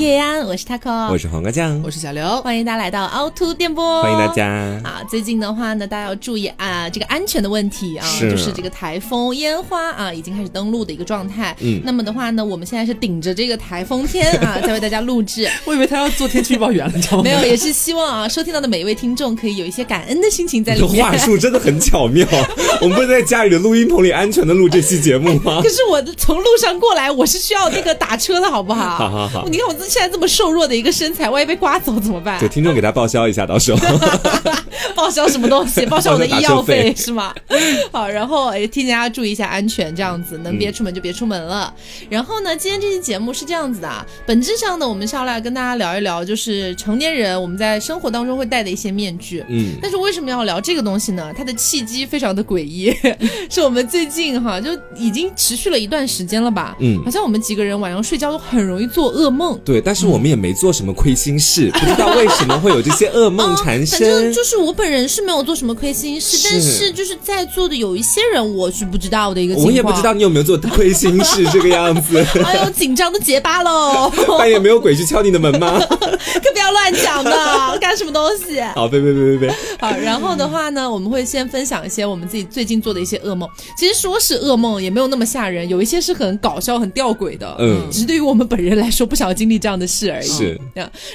[0.00, 4.46] 叶安，我是 taco，我是黄瓜酱，我是小刘，欢迎大家来到凹凸电波，欢迎大家
[4.82, 5.02] 啊！
[5.10, 11.54] 最近的话呢，大家要注意啊，这个安全的问题啊，就是这个台风烟花啊，已经开始登陆的一个状态。
[11.60, 15.46] 嗯，那么的话呢，我们现在是顶着这个台风天啊， 在为大家录制。
[15.66, 17.22] 我以为他要做天气预报员了，你知道吗？
[17.22, 21.04] 没有，也是希望啊，收听到的每一位听众可以有一些感恩的心情在里面。
[21.04, 22.26] 话术真的很巧妙，
[22.80, 25.60] 我们不是在家里的录音棚里安全的录这期节目吗？
[25.62, 28.96] 可是我从路上过来，我是需要那个打车的好不好？
[28.96, 32.38] 好好好，你看我现在这么瘦弱的一个身材，万一被刮走怎么办？
[32.38, 33.98] 对，听众给他报销一下，到时候
[34.94, 35.84] 报销什么东西？
[35.86, 37.34] 报销我的医药费是吗？
[37.90, 41.74] 好，然后也提醒大家注意一下安全，这样子能别出门就别出门了。
[42.08, 49.44] 然后呢，今天这期节目是这样子的，本质上呢，我们是要来跟大家聊一聊，就是成年人我们在生活当中会戴的一些面具。
[49.48, 51.32] 嗯，但是为什么要聊这个东西呢？
[51.36, 52.94] 它的契机非常的诡异，
[53.50, 56.76] 是我们最近哈就已经持续了一段时间了吧？
[56.78, 59.58] 嗯，好像我们几个人晚上睡觉都很容易做噩梦。
[59.64, 63.98] 对，但是我们也没做什么亏心事， 不知道为什么会有这些噩梦缠身。
[64.00, 69.66] 反正就是我本人是没有做什么亏心事，但是就是在座的有一些人我是不知道的一个情况。
[69.66, 72.18] 我也不知道你有没有做亏心事这个样子。
[72.44, 74.10] 哎呦，紧张的结巴喽！
[74.38, 75.78] 半夜没有鬼去敲你的门吗？
[75.88, 78.60] 可不要乱讲的，干什么东西？
[78.74, 79.56] 好，别别别别别。
[79.78, 83.48] 好，然后的话呢，我们会先分享一些我们自己最近做的一些噩梦。
[83.76, 87.56] 其实说是噩梦，也没有那么吓人，有一些是很搞笑、很吊诡的。
[87.58, 90.26] 嗯，只是对于我们本人来说，不想要经历这样的事而已。
[90.26, 90.60] 是。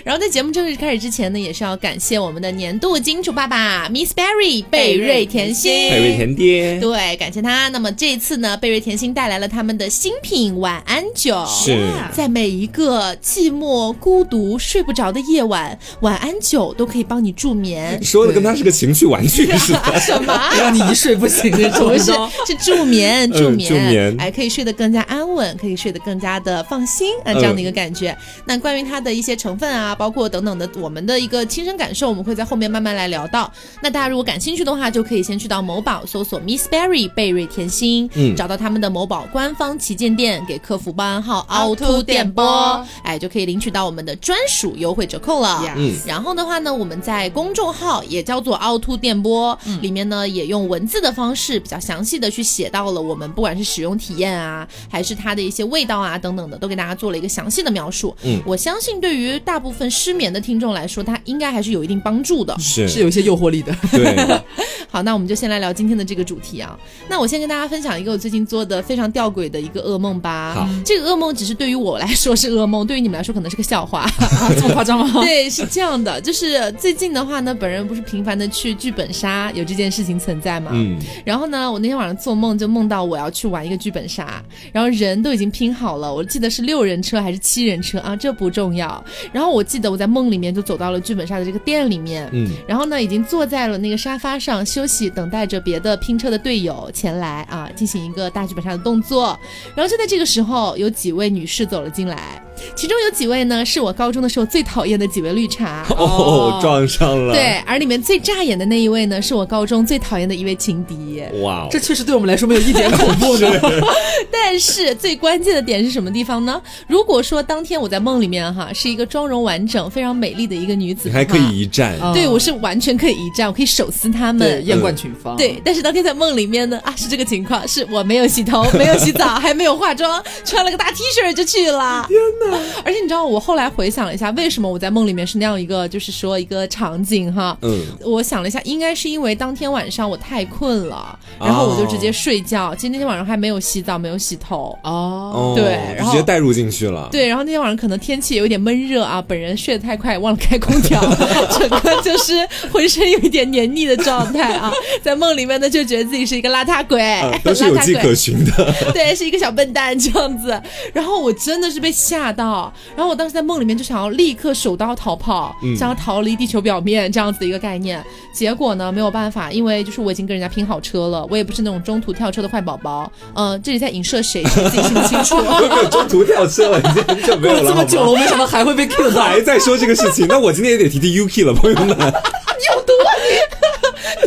[0.04, 6.80] 然后在节目正式开始之前呢，也是要感谢我们的年度金主爸爸 Miss Berry 贝瑞甜心，贝瑞甜爹。
[6.80, 7.68] 对，感谢他。
[7.70, 11.78] 那么这一次呢，贝瑞甜心带来了他们的新品晚安酒，是
[12.14, 18.02] 在每一个寂寞、孤独、睡不着的夜晚，晚安酒都可以帮你助眠。
[18.04, 20.00] 说的跟他是个情趣玩具似的。
[20.00, 20.34] 什么？
[20.58, 21.98] 让你一睡不醒那种？
[21.98, 22.12] 是
[22.46, 28.16] 是助眠，助眠，助眠，哎，可以睡得更加安稳，可以睡得更加的放心啊，这样的一个感觉。
[28.46, 33.52] 那关于它的一些成分啊，包括等等的，我们的一个亲身感受，我们会在后面慢慢来聊到。
[33.82, 45.64] 那大家如果感兴趣的话，就可以先去到某宝搜索 Miss Berry 贝瑞甜心，嗯，找到他们的某宝官方旗舰店，给客服报暗号凹凸电波，哎，就可以领取到我们的专属优惠折扣了。
[45.76, 58.16] 嗯，然后的话呢，我们在公众号也叫做凹凸电波，里面呢也用文字的方式比较详细的去写到了我们不管是使用体验啊，还是它的一些味道啊等等的，都给大家做了一个详细的描述。
[58.24, 63.76] 嗯，我相信对于大部分失眠的听众来说，它应该还是有一定帮助的，是是有一些诱惑力的。
[63.92, 64.16] 对，
[64.90, 66.78] 好，那我们就先来聊今天的这个主题啊。
[67.08, 70.54] 那我先跟大家分享一个我最近做的非常吊诡的一个噩梦吧。
[70.56, 74.10] 好，这个噩梦只是对于我来说是噩梦，对于你们来说可能是个笑话。
[74.56, 75.12] 这么夸张吗？
[75.24, 80.72] 对，是这样的，就是最近的话呢，本人不是频繁的去剧本杀，有这件事情存在嘛。
[80.74, 80.98] 嗯。
[81.24, 84.42] 然后呢，我那天晚上做梦就梦到我要去玩一个剧本杀，
[84.72, 88.16] 然后人都已经拼好了，我记得是六人车还是七人车啊？
[88.26, 89.04] 这不重要。
[89.32, 99.40] 然后我记得我在梦里面就走到了剧本杀的这个店里面，嗯，然后呢，已经坐在了那个沙发上休息，等待着别的拼车的队友前来啊，进行一个大剧本杀的动作。
[99.76, 102.42] 然后就在这个时候，有几位女士走了进来。
[102.76, 107.34] 其中有几位呢，是我高中的时候最讨厌的几位绿茶 哦，撞上了。
[107.34, 111.24] 对，而里面最扎眼的那一位呢，是我高中最讨厌的一位情敌。
[111.42, 113.60] 哇，这确实对我们来说没有一点恐怖的。
[114.32, 116.62] 但是最关键的点是什么地方呢？
[116.88, 121.98] 如果说当天我在梦里面哈，是一个妆容完整、非常美丽的一个女子，还可以一战。
[122.14, 125.36] 对，我是完全可以一战，我可以手撕他们，艳冠群芳。
[125.36, 132.06] 对，但是当天在梦里面呢，啊，是这个情况，是我没有洗头，没有洗澡，还没有化妆，穿了个大 T 恤就去了。
[132.08, 132.45] 天哪！
[132.84, 137.58] 而且你知道，我后来回想了一下，为什么我在梦里面是那样一个，就是说一个场景哈。
[137.62, 137.82] 嗯。
[138.04, 142.74] 我想了一下，应该是因为当天晚上我太困了，然后我就直接睡觉。
[142.76, 144.78] 其实那天晚上还没有洗澡，没有洗头。
[144.84, 145.54] 哦。
[145.56, 147.08] 对，然后直接带入进去了。
[147.12, 151.02] 对，然后那天晚上可能天气有点闷热啊，本人睡得太快，忘了开空调，
[151.58, 152.34] 整个就是
[152.72, 154.72] 浑身有一点黏腻的状态啊。
[155.02, 158.74] 在梦里面呢，就觉得自己是一个邋遢鬼，都是有迹可循的。
[158.94, 160.62] 对，是一个小笨蛋这样子。
[160.94, 162.72] 然后我真的是被吓到。
[162.96, 168.04] 然后我当时在梦里面就想要立刻手刀逃跑，想要逃离地球表面这样子的一个概念。
[168.34, 173.10] 结果呢没有办法，因为就是我已经跟人家拼好车了，我也不是那种中途跳车的坏宝宝。
[173.34, 174.44] 嗯，这里在影射谁？
[174.44, 175.38] 自己心里清楚。
[175.90, 177.64] 中途跳车了，已经很久没有了。
[177.72, 180.28] 这么久了，我没想到还会被 Q 到，还在说这个事情。
[180.28, 181.88] 那我今天也得提提 UK 了，朋友们。
[182.58, 183.65] 你有毒啊你！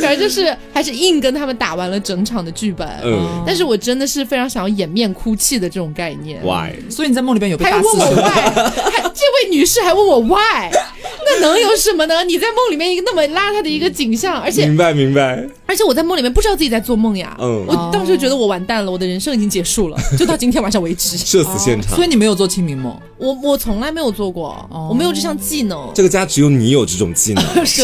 [0.00, 2.89] 反正就是还是硬跟他们打完了整场的剧本。
[3.05, 6.41] 嗯，但是我真的是非常想要掩面哭泣的这种概念。
[6.43, 6.73] Why？
[6.91, 8.31] 所以你在梦里边有被还问我 Why？
[8.31, 10.71] 还这位女士还问我 Why？
[10.71, 12.25] 那能有什么呢？
[12.25, 17.37] 你在梦里面一个那么邋遢的一个景象，而且明白明白，而且我在梦里面不知道自己在做梦呀。
[17.38, 21.17] 嗯我当时就觉得我完蛋了，我的人生已经结束了， 就到今天晚上为止。
[21.19, 22.05] 社死现场所。
[22.05, 25.91] 以你没有做清明梦，我我从来没有做过，我没有这项技能。
[25.94, 27.82] 这个家只有你有这种技能， 是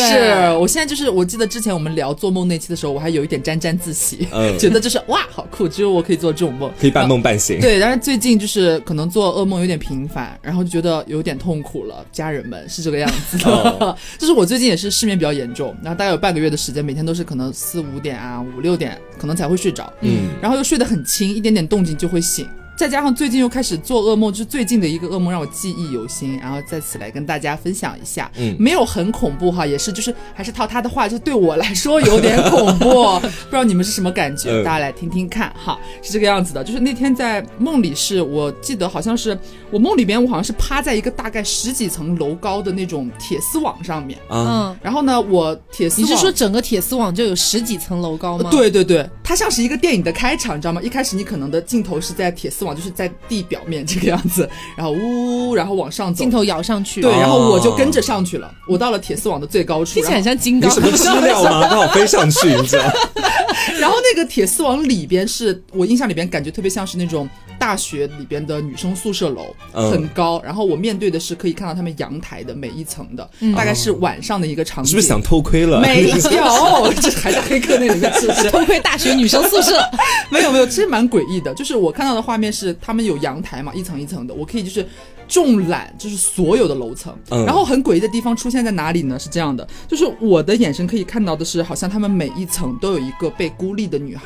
[0.59, 7.61] 我现在就是，我记得之前我们聊做梦那期的时候，我还有一点沾沾自喜，嗯 觉得就是哇，好酷，只有我可以做这种梦，可以半梦半醒。
[7.61, 12.03] 对，但是最近就是可能做噩梦有点频繁，然后就觉得有点痛苦了。
[12.11, 22.49] 家人们是这个样子的，哦就是我最近也是失眠比较严重，然后大概有半个月的时间，每天都是可能四五点啊、五六点可能才会睡着，嗯，然后又睡得很轻，一点点动静就会醒。
[22.77, 28.31] 再加上最近又开始做噩梦，就是最近的一个噩梦让我记忆犹新，然后在此来跟大家分享一下。
[28.37, 32.89] 嗯没有很恐怖哈，也是就是还是套他的话，就对我来说有点恐怖，
[33.21, 34.51] 不知道你们是什么感觉？
[34.51, 36.65] 嗯大家来听听看哈，是这个样子的。
[36.65, 39.39] 就是那天在梦里是，我记得好像是
[39.71, 50.81] 我梦里边我好像是趴在一个大概十几层楼高的那种铁丝网上面，啊，嗯，然后呢，我铁丝你是说整个铁丝网就有十几层楼高吗？，对对对，它像是一个电影的开场，你知道吗？
[50.83, 56.31] 一开始你可能的镜头是在铁丝网，就是在地表面这个样子，然后呜，然后往上走镜。
[56.35, 60.69] 头摇上去，对，哦然后我就跟着上去了，我到了铁丝网的最高处，听起来很像金刚。
[60.69, 61.61] 你什么资料吗？
[61.71, 62.85] 刚好飞上去，你知道？
[63.79, 67.29] 然后那个铁丝网里边是我印象里边感觉特别像是那种
[67.59, 74.91] 大学里边的女生宿舍楼，嗯很高，然后我面对的是可以看到他们阳台的每一层的，大概是晚上的一个场景。
[74.91, 75.81] 是不是想偷窥了？
[75.81, 76.17] 没有，
[77.01, 78.51] 这还在黑客那里面是不是？
[78.51, 79.81] 偷窥大学女生宿舍，
[80.31, 81.55] 没有没有，其实蛮诡异的。
[81.55, 84.87] 就是我看到的画面是他们有阳台嘛，一层一层的，我可以就是
[85.27, 87.13] 纵览就是所有的楼层。
[87.31, 89.19] 嗯然后很诡异的地方出现在哪里呢？
[89.19, 94.25] 是这样的，就是我的眼神可以看到的是，好像他们每一层都有一个被孤立的女孩。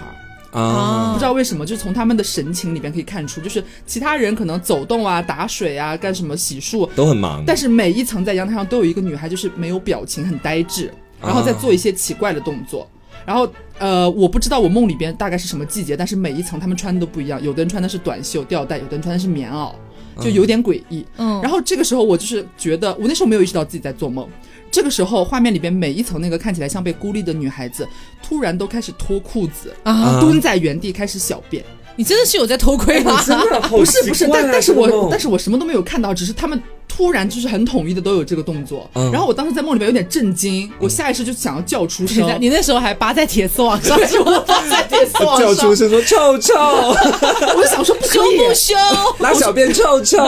[0.50, 7.44] 啊，不知道为什么，就是从他们的神情里边可以看出，就是其他人可能走动啊、打水啊、干什么洗漱，都很忙。
[7.46, 10.90] 但是每一层在阳台上都有一个女孩，就是没有表情，很呆滞，
[11.20, 12.88] 然后在做一些奇怪的动作。
[13.28, 13.46] 然后
[13.78, 19.74] 呃，我不知道我梦里边大概是什么季节，但是每一层他们穿的都不一样，有的人穿的是短袖吊带，有的人穿的是棉袄，
[20.18, 21.04] 就有点诡异。
[21.18, 24.26] 嗯，然后这个时候我就是觉得，我那时候没有意识到自己在做梦。
[24.70, 27.86] 这个时候，画面里边每一层那个看起来像被孤立的女孩子，
[28.22, 31.62] 突然都开始脱裤子啊蹲在原地开始小便。
[31.98, 33.20] 你真的是有在偷窥吗？
[33.68, 38.88] 不是不是，但但是我但是是我什么都没有看到，只是他们突然就是很统一的都有这个动作。
[38.94, 42.24] 嗯然后我当时在梦里面有点震惊，我下意识就想要叫出声。
[42.40, 46.54] 你那时候还扒在铁丝网上，对，我扒在铁丝网上，叫出声说臭臭，
[47.56, 48.74] 我就想说不可以，羞不羞？
[49.18, 50.18] 拉小便臭臭。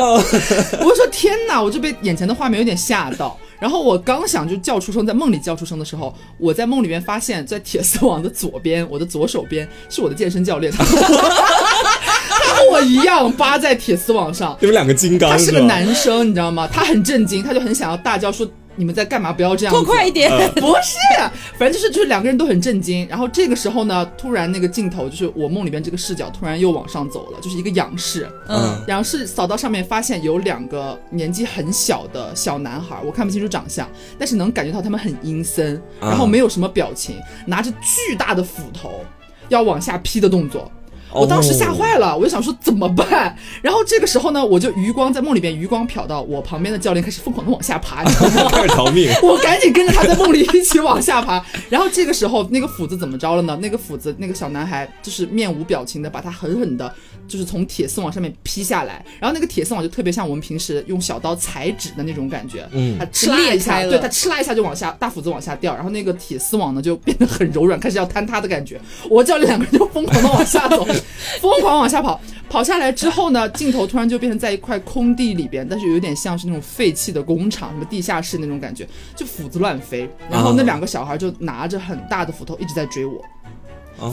[0.83, 3.39] 我就说天哪，我就被眼前的画面有点吓到。
[3.61, 16.67] 然后我刚想就叫出声，在梦里叫出声的时候，我在梦里面发现，在铁丝网的左边，我的左手边是我的健身教练， 他和我一样扒在铁丝网上，你们两个金刚他是个男生，你知道吗？
[16.73, 18.49] 他很震惊，他就很想要大叫说
[18.81, 19.31] ：“你们在干嘛？
[19.31, 20.31] 不要这样子！”拖快一点！
[20.33, 20.97] 嗯不是，
[21.59, 23.07] 反正就是就是两个人都很震惊。
[23.09, 28.27] 然后这个时候呢，突然那个镜头就是我梦里边这个视角突然又往上走了，就是一个仰视。
[28.49, 33.87] 嗯，仰视扫到上面，发现有两个年纪很小的小男孩，我看不清楚长相，
[34.19, 37.17] 但是能感觉到他们很阴森，啊然后没有什么表情，
[37.47, 39.05] 拿着巨大的斧头
[39.51, 40.73] 要往下劈的动作。
[41.13, 43.37] 我当时吓坏了，我就想说怎么办？
[43.63, 48.51] 然后这个时候呢，我就余光在梦里边余光瞟到我旁边的教练开始疯狂的往下爬，你知道吗？
[48.55, 49.11] 开始逃命。
[49.23, 51.45] 我赶紧跟着他在梦里一起往下爬。
[51.69, 53.59] 然后这个时候，那个斧子怎么着了呢？
[53.61, 56.93] 那个斧子，那个小男孩就是面无表情的把他狠狠的，
[57.27, 59.05] 就是从铁丝网上面劈下来。
[59.19, 68.81] 然后那个铁丝网就特别像我们平时用小刀裁纸的那种感觉，嗯他哧啦一下，对他哧啦一下就往下，大斧子往下掉，然后那个铁丝网呢就变得很柔软，开始要坍塌的感觉。
[69.09, 70.87] 我教练两个人就疯狂的往下走，
[71.41, 72.21] 疯狂往下跑。
[72.49, 80.11] 跑下来之后呢，镜头突然就变成在一块空地里边，但是有点像是那种废弃的工厂，什么地下室那种感觉，就斧子乱飞。
[80.29, 83.25] 然后那两个小孩就拿着很大的斧头一直在追我。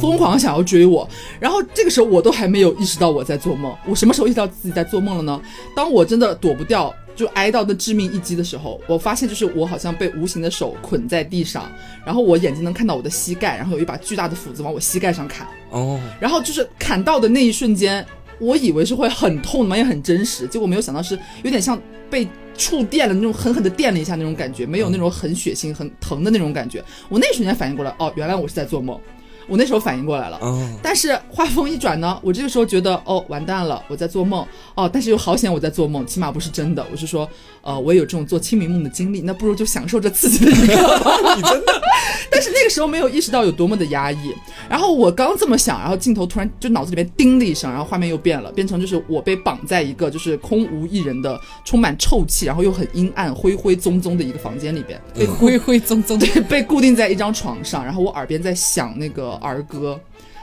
[0.01, 1.07] 疯狂想要追我，
[1.39, 3.73] 然后这个时候我都还没有意识到我在做梦。
[3.85, 5.41] 我什么时候意识到自己在做梦了呢？
[5.73, 11.71] 当我真的躲不掉，就挨到那致命一击的时候，我发现就是我好像被无形的手捆在地上，
[12.05, 18.05] 然后我眼睛能看到我的膝盖，然后有一把巨大的斧子往我膝盖上砍，哦，然后就是砍到的那一瞬间，
[18.39, 26.83] 我以为是会很痛的嘛，也很真实，结果没有想到是有点像被触电了那种狠狠的电了一下那种感觉，没有那种很血腥、很疼的那种感觉。
[27.09, 28.99] 我那一瞬间反应过来，哦，原来我是在做梦。
[29.47, 30.37] 我那时候反应过来了。
[30.41, 36.85] 哦，但是话锋一转呢，我这个时候觉得哦完蛋了，我在做梦哦，但是又好险我在做梦，起码不是真的。
[36.91, 37.29] 我是说，
[37.61, 41.35] 呃，我也有这种做清明梦的经历，那不如就享受这刺激的一刻吧。
[41.35, 41.81] 你真的
[42.29, 44.33] 但是那个时候没有意识到有多么的压抑。
[44.69, 56.27] 然后我刚这么想，然后镜头突然就脑子里面叮的一声，然后画面又变了，变成就是我被绑在一个就是空无一人的、充满臭气，然后又很阴暗、灰灰棕棕的一个房间里边，被灰灰棕棕的。
[56.27, 59.99] 对，被固定在一张床上，然后我耳边在响那个儿歌，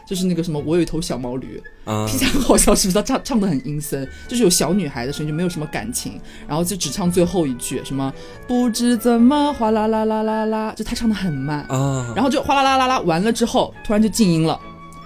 [0.06, 2.94] 就是那个什么，我有一头小毛驴，啊听起来很好笑，是不是？
[2.94, 8.12] 他唱唱的很阴森，就是有小女孩的声音，就没有什么感情，然后就只唱最后一句，什么
[8.46, 14.60] 不知怎么哗啦啦啦啦啦，就他唱的很慢，啊，然后就哗啦啦啦啦完了之后，突然就静音了。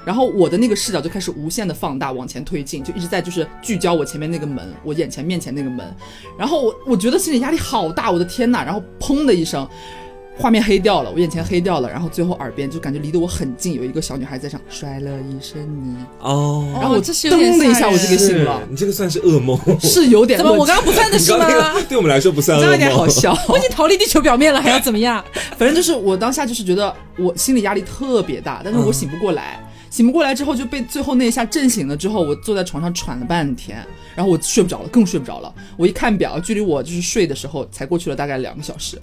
[0.04, 5.94] 然后我的那个视角就开始无限的放大，往前推进，就一直在就是聚焦我前面那个门，我眼前面前那个门。
[6.38, 8.62] 然后我我觉得心理压力好大，我的天呐！
[8.64, 9.68] 然后砰的一声，
[10.38, 20.52] 画面黑掉了，我眼前黑掉了，然后最后耳边就感觉离得我很近，有一个小女孩在唱摔了一身泥，哦，然后我这是有点噔的一下我就给醒了，你这个算是噩梦，是有点怎么？
[20.52, 21.82] 我刚刚不算的是你刚刚那吗个？
[21.82, 23.08] 对我们来说不算噩这样有点好。
[23.08, 23.36] 笑。
[23.48, 25.24] 我已经逃离地球表面了，还要怎么样？
[25.56, 29.58] 反正就是我当下就是觉得我心理压力特别大，但是我醒不过来。
[29.90, 33.78] 醒不过来之后就被最后那一下震醒了之后，我坐在床上喘了半天，
[34.14, 35.52] 然后我睡不着了，更睡不着了。
[35.78, 39.00] 我一看表，距离我就是睡的时候才过去了大概两个小时。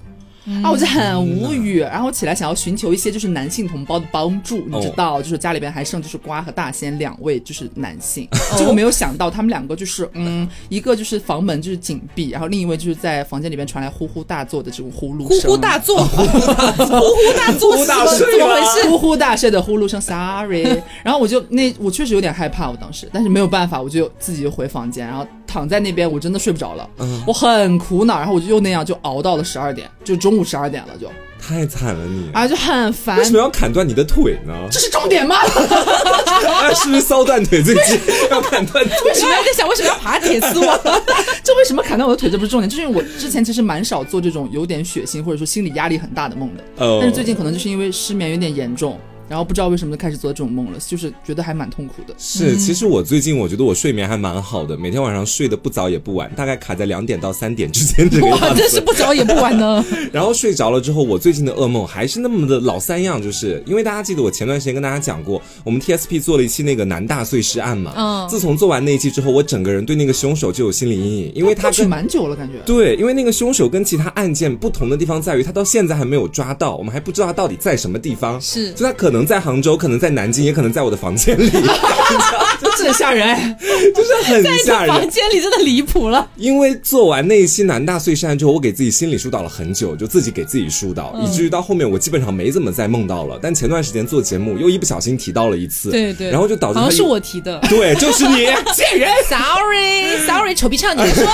[0.64, 18.56] 啊，我就很无语，然后起来想要寻求一些就是男性同胞的帮助，你知道，就是家里边还剩就是瓜和大仙两位就是男性，结果没有想到他们两个就是嗯，一个就是房门就是紧闭，然后另一位就是在房间里边传来呼呼大作的这种呼噜声，呼呼大作， 呼呼大作，呼呼大作，呼呼大睡怎么？
[18.56, 18.90] 回事？
[18.90, 20.64] 呼呼大睡的呼噜声，sorry。
[21.04, 25.26] 然后我就那我确实有点害怕，我当时，但是没有办法，我就自己就回房间，然后
[25.56, 31.10] 躺在那边，我真的睡不着了，嗯我很苦恼，然后我就又那样就熬到了十二点，就中午十二点了就，
[31.42, 33.24] 太惨了你，啊就很烦为。
[33.24, 34.54] 什么要砍断你的腿呢？
[34.70, 35.38] 这是重点吗？
[35.38, 37.98] 啊， 是不是骚断腿最近
[38.30, 38.98] 要砍断腿？
[39.06, 40.78] 为什么要在想为什么要爬铁丝网？
[41.42, 42.30] 这为什么砍断我的腿？
[42.30, 52.14] 这不是重点，就是因为我之前其实蛮少做这种有点血腥或者说心理压力很大的梦的，哦但是最近可能就是因为失眠有点严重，然后不知道为什么就开始做这种梦了，就是觉得还蛮痛苦的。
[52.18, 58.62] 是，其实我最近我觉得我睡眠还蛮好的，每天晚上睡得不早也不晚，大概卡在两点到三点之间这个，样子。
[58.62, 59.84] 真是不早也不晚呢。
[60.12, 67.94] 然后睡着了之后，我最近的噩梦还是那么的老三样，就是因为大家记得我前段时间跟大家讲过，我们 TSP 做了一期那个南大碎尸案嘛。
[67.96, 72.60] 嗯自从做完那一期之后，我整个人对那个凶手就有心理阴影，因为他过蛮久了，感觉。
[72.66, 78.42] 对，因为那个凶手跟其他案件不同的地方在于，他到现在还没有抓到，我们还不知道他到底在什么地方。
[78.42, 81.48] 是就他可能在杭州，可能在南京，也可能在我的房间里，
[82.60, 83.56] 这很吓人。
[83.94, 85.08] 就是很吓人房。
[85.08, 86.28] 间里真的离谱了。
[86.38, 93.38] 因为做完那一期南大碎尸案之后，我给自己心理疏导了很久，就自己给自己疏导，以至于到后面我基本上没怎么再梦到了。
[93.40, 97.60] 但前段时间做节目又一不小心提到了一次，对对，然后就导致他好像是我提的。
[97.70, 99.12] 对，就是你 贱人。
[99.30, 101.26] Sorry Sorry，丑逼唱，你说。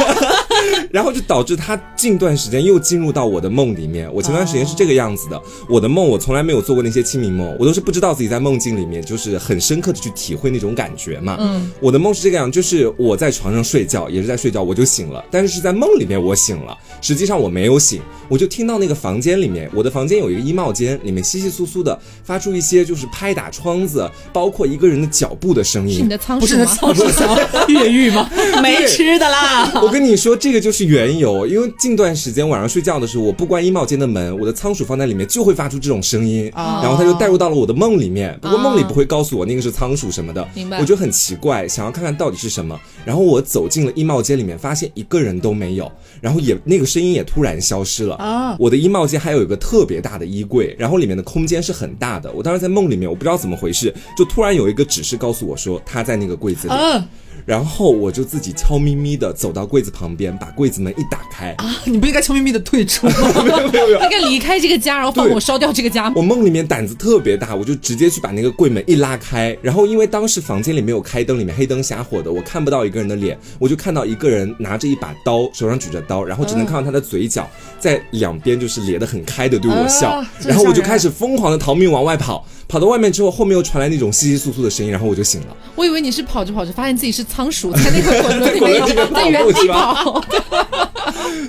[0.91, 4.11] 然后就导致他近段时间又进入到我的梦里面。
[4.13, 11.37] 我前段时间是这个样子的，我的梦我从来没有做过那些清明梦，我都是不知道自己在梦境里面就是很深刻的去体会那种感觉嘛。
[11.39, 25.97] 嗯，我的梦是这个样，就是我在床上睡觉，也是在睡觉，我就醒了，但是是在梦里面我醒了，实际上我没有醒，我就听到那个房间里面，我的房间有一个衣帽间，里面稀稀疏疏的发出一些就是拍打窗子，包括一个人的脚步的声音。
[25.97, 26.93] 是你的仓不是那鼠吗？
[26.93, 27.37] 仓鼠想
[27.69, 28.29] 越狱吗？
[28.61, 29.71] 没吃的啦。
[29.81, 38.37] 我跟你说，这个就是缘由，因为近段时间晚上睡觉的时候，我不关衣帽间的门，我的仓鼠放在里面就会发出这种声音，哦然后它就带入到了我的梦里面。
[38.41, 42.79] 不过梦里不会告诉我那个是仓鼠什么的，明白我就很奇怪，想要看看到底是什么。
[43.05, 45.89] 然后我走进了衣帽间里面，发现一个人都没有，
[46.19, 48.15] 然后也那个声音也突然消失了。
[48.15, 52.31] 啊我的衣帽间还有一个特别大的衣柜，然后里面的空间是很大的。
[52.33, 56.73] 我当时在梦里面，我不知道怎么回事，就突然有一个指示告诉我说他在那个柜子里。
[56.73, 57.03] 嗯
[57.51, 61.53] 然后我就自己悄咪咪的走到柜子旁边，把柜子门一打开。
[61.57, 63.13] 啊，你不应该悄咪咪的退出吗？
[63.43, 66.09] 没有没有没有应，该离开这个家，然后放火烧掉这个家。
[66.15, 69.53] 我梦里面胆子特别大，我就直接去把那个柜门一拉开。
[69.61, 77.45] 然后因为当时房间里没有开灯，里面黑灯瞎火的，我看不到一个人的脸，我就看到一个人拿着一把刀，手上举着刀，然后只能看到他的嘴角
[77.77, 80.11] 在两边就是咧得很开的对我笑。
[80.11, 85.57] 啊然后我就开始疯狂的逃命往外跑，跑到外面之后，后面又传来那种窸窸窣窣的声音，然后我就醒了。
[85.75, 90.23] 我以为你是跑着跑着发现自己是仓鼠，在那个滚轮里面面在原地跑。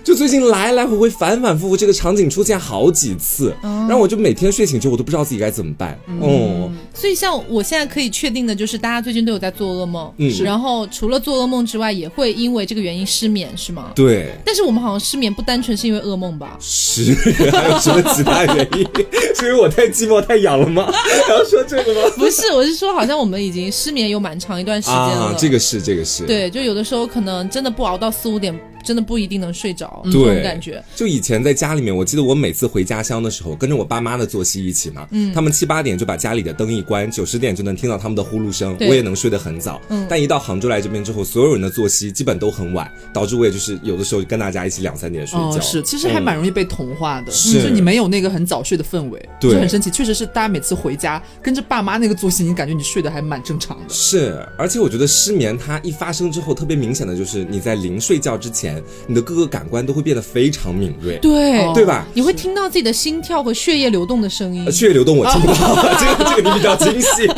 [0.05, 5.99] 就最近来来回回反反复复这个场景出现好几次，然后我就每天睡醒之后我都不知道自己该怎么办。
[6.21, 6.62] 哦，
[6.95, 13.93] 所以像我现在可以确定的就是，大家最近都有在做噩梦，嗯然后除了做噩梦之外，也会因为这个原因失眠，是吗？
[13.95, 14.31] 对。
[14.45, 16.57] 但是我们好像失眠不单纯是因为噩梦吧？
[16.61, 17.15] 是，
[17.51, 18.87] 还有什么其他原因？
[19.35, 20.91] 是因为我太寂寞太痒了吗？
[21.27, 22.01] 还要说这个吗？
[22.17, 25.27] 不是，我是说，好像我们已经失眠有蛮长一段时间了。
[25.27, 30.83] 啊，这个是这个是，对，就有的时候可能真的不熬到四五点，真的不一定能睡着，这对种感觉。
[30.95, 39.81] 就以前在家里面，我记得我每次回家乡的时候，跟着我爸妈的作息一起嘛，嗯，他们七八点就把家里的灯一关，九十点就能听到他们的呼噜声，我也能睡得很早。
[39.89, 45.57] 嗯但一到杭州来这边之后，所有人的作息基本都很晚，导致我也就是有的时候跟大家一起两三点睡觉。
[45.57, 49.91] 哦，是，其实还蛮容易被同化的，是就你没有那个很早睡的氛围，对就很神奇。
[49.91, 53.85] 确实是大家每次回家跟着爸妈那个作息，你感觉你睡得还蛮正常的。
[53.89, 58.72] 是，而且我觉得失眠它一发生之后，特别明显的就是你在临睡觉之前，
[59.07, 62.07] 你的各个感官都会变得非常敏锐，对哦对吧？
[62.15, 64.73] 你会听到自己的心跳和血液流动的声音呃。
[64.73, 67.29] 血液流动我听不到， 这个这个你比较精细。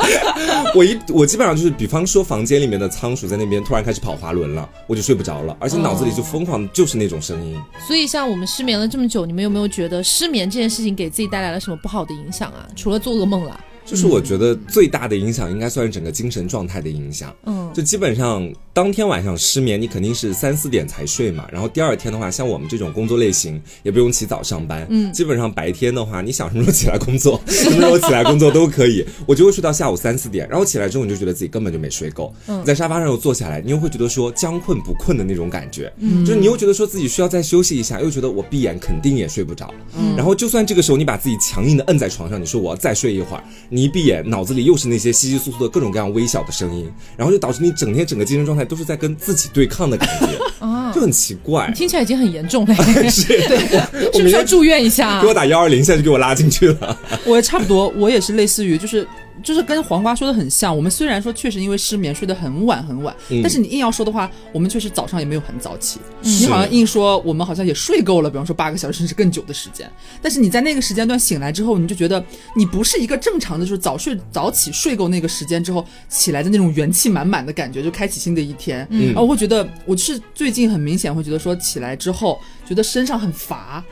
[0.75, 7.57] 我一我基本上就是，比方说房间里面的仓鼠在那边突然开始跑滑轮了，我就睡不着了，而且脑子里就疯狂就是那种声音。
[7.87, 12.67] 所以，像我们失眠了这么久，你们有没有觉得失眠这件事情给自己带来了什么不好的影响啊？
[12.75, 17.35] 除了做噩梦了，就是我觉得最大的影响应该算是整个精神状态的影响。
[17.47, 21.47] 嗯，就基本上当天晚上失眠，你肯定是三四点才睡嘛。
[21.53, 29.07] 然后第二天的话，像我们这种工作类型，也不用起早上班，嗯基本上白天的话，你想什么时候起来工作， 什么时候起来工作都可以。
[29.27, 39.73] 我就会睡到下午三四点，然后起来之后你就觉得自己根本就没睡够，嗯在沙发上又坐下来，你又会觉得说将困不困的那种感觉，嗯就是你又觉得说自己需要再休息一下，又觉得我闭眼肯定也睡不着。
[39.97, 50.27] 嗯然后就算这个时候你把自己强硬的摁在床上，你说我要再睡一会儿，你一闭眼，脑子里又是那些稀稀疏疏的各种各样微小的声音，然后就导致你整天整个精神状态都是在跟自己对抗的感觉，
[50.65, 51.71] 啊就，很奇怪。
[51.75, 52.75] 听起来已经很严重了，
[53.11, 55.29] 是，对，是不是要住院一下啊给？
[55.29, 56.99] 我打幺二零，现在就给我拉进去了。
[57.25, 59.07] 我也差不多，我也是类似于就是。
[59.43, 65.99] 就是跟黄瓜说的很像，我们虽然说确实因为失眠睡得很晚很晚，嗯但是你硬要说的话，我们确实早上也没有很早起。
[66.23, 69.91] 嗯你好像硬说我们好像也睡够了，比方说八个小时甚至更久的时间，
[70.23, 72.25] 但是你在那个时间段醒来之后，你就觉得
[72.55, 78.87] 你不是一个正常的，就是早睡早起睡够那个时间之后起来的那种元气满满的感觉，就开启新的一天。
[78.91, 83.83] 嗯然后我会觉得，我就是最近很明显会觉得说起来之后，觉得身上很乏。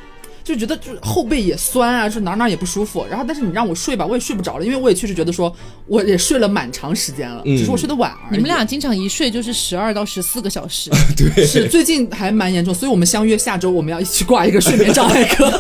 [0.44, 3.06] 就觉得就是后背也酸啊，就哪哪也不舒服。
[3.08, 5.54] 然后，但是你让我睡吧，我也睡不着了，因为我也确实觉得说，
[5.86, 8.36] 我也睡了蛮长时间了，嗯只是我睡得晚而已。
[8.36, 15.50] 你们俩经常一睡就是十二到十四个小时， 对，是最近还蛮严重，所以我们相约下周我们要一起挂一个睡眠障碍科，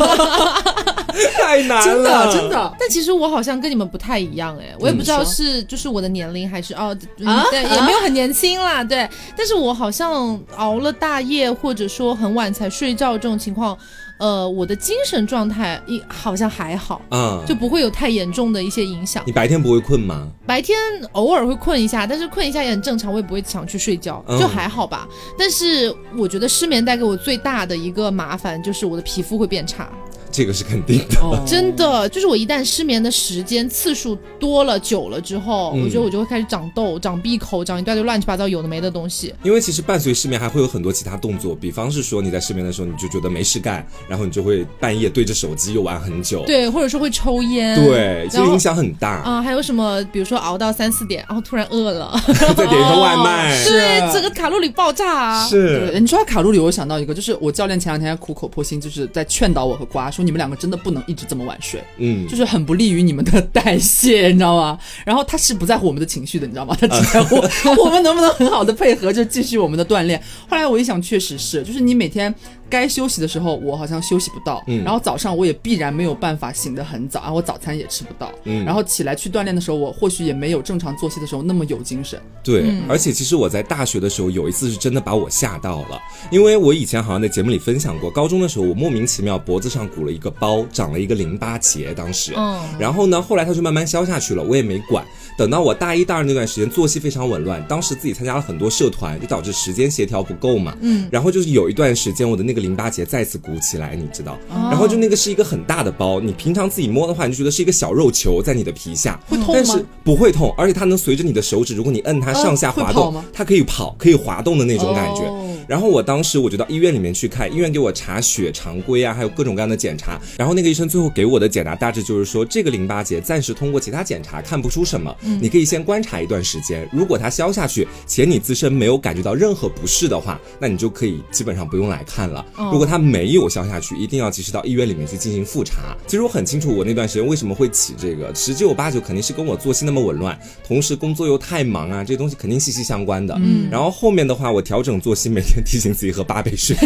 [1.36, 2.50] 太难真了，的真。
[2.50, 2.74] 的。
[2.78, 9.08] 但其实我好像跟你们不太一样哎，我也不知道是就是我的年龄还是哦，对，也没有很年轻啦，对。
[9.36, 13.76] 但是我好像熬了大夜或者说很晚才睡觉这种情况，
[14.22, 19.20] 呃，我的精神状态一好像还好，嗯，就不会有太严重的一些影响。
[19.26, 20.28] 你白天不会困吗？
[20.46, 20.78] 白天
[21.10, 25.08] 偶尔会困一下，但是困一下也很正常，我也不会想去睡觉，嗯就还好吧。
[25.36, 29.90] 但是我觉得失眠带给我最大的一个麻烦就是我的皮肤会变差。
[30.32, 31.20] 这个是肯定的。
[31.20, 39.34] 哦真的，就是我一旦失眠的时间次数多了、久了之后，嗯我觉得我就会开始长痘、长闭口、长一大堆乱七八糟有的没的东西。
[39.42, 47.76] 因为其实伴随失眠还会有很多其他动作，比方是说你在失眠的时候，你就觉得没事干，然后你就会半夜对着手机又玩很久，对，或者说会抽烟。
[47.76, 49.10] 对，这然后个影响很大。
[49.22, 50.02] 啊、还有什么？
[50.12, 52.18] 比如说熬到三四点，然后突然饿了，
[52.56, 55.46] 再点一份外卖， 是对，整个卡路里爆炸啊！
[55.46, 64.78] 是对，你说到卡路里，我想到一个，就是我教练前两天还苦口婆心，就是在劝导我和瓜说，你们两个真的不能一直这么晚睡，嗯，就是很不利于你们的代谢，你知道吗？
[65.04, 66.76] 然后他是不在乎我们的情绪的，你知道吗？
[66.80, 67.36] 他只在乎
[67.82, 70.22] 我们能不能很好的配合，就继续我们的锻炼。
[70.48, 72.34] 后来我一想，确实是，就是你每天。
[72.70, 82.18] 该休息的时候，我好像休息不到，嗯然后早上我也必然没有办法醒得很早，啊，我早餐也吃不到，嗯然后起来去锻炼的时候，我或许也没有正常作息的时候那么有精神。
[82.42, 95.04] 对，嗯而且其实我在大学的时候有一次是真的把我吓到了，因为我以前好像在节目里分享过，高中的时候我莫名其妙脖子上鼓了一个包，长了一个淋巴结，当时，嗯然后呢，后来它就慢慢消下去了，我也没管。
[95.38, 100.76] 等到我大一、大二那段时间，作息非常紊乱，当时自己参加了很多社团，就导致时间协调不够嘛。
[100.82, 104.38] 嗯，然后就是有一段时间，我的那个淋巴结再次鼓起来，你知道。
[104.50, 115.22] 哦然后就那个是一个很大的包，你平常自己摸的话，你就觉得是一个小肉球在你的皮下，会痛吗但是不会痛，而且它能随着你的手指，如果你摁它上下滑动，它可以跑，可以滑动的那种感觉。
[115.22, 120.20] 哦然后我当时我就到医院里面去看，医院给我查血常规啊，还有各种各样的检查。
[120.36, 126.88] 然后那个医生最后给我的解答大致就是说，这个淋巴结暂时通过其他检查看不出什么，你可以先观察一段时间。
[126.92, 132.44] 如果它消下去，且你自身没有感觉到任何不适的话，那你就可以基本上不用来看了。
[132.72, 135.96] 如果它没有消下去，一定要及时到医院里面去进行复查。
[136.06, 143.34] 其实我很清楚，我那段时间为什么会起这个，十之有八九肯定是跟我作息那么紊乱，同时工作又太忙啊，这东西肯定息息相关的。
[143.40, 146.76] 嗯，然后后面的话，我调整作息，每天提醒自己喝八杯水。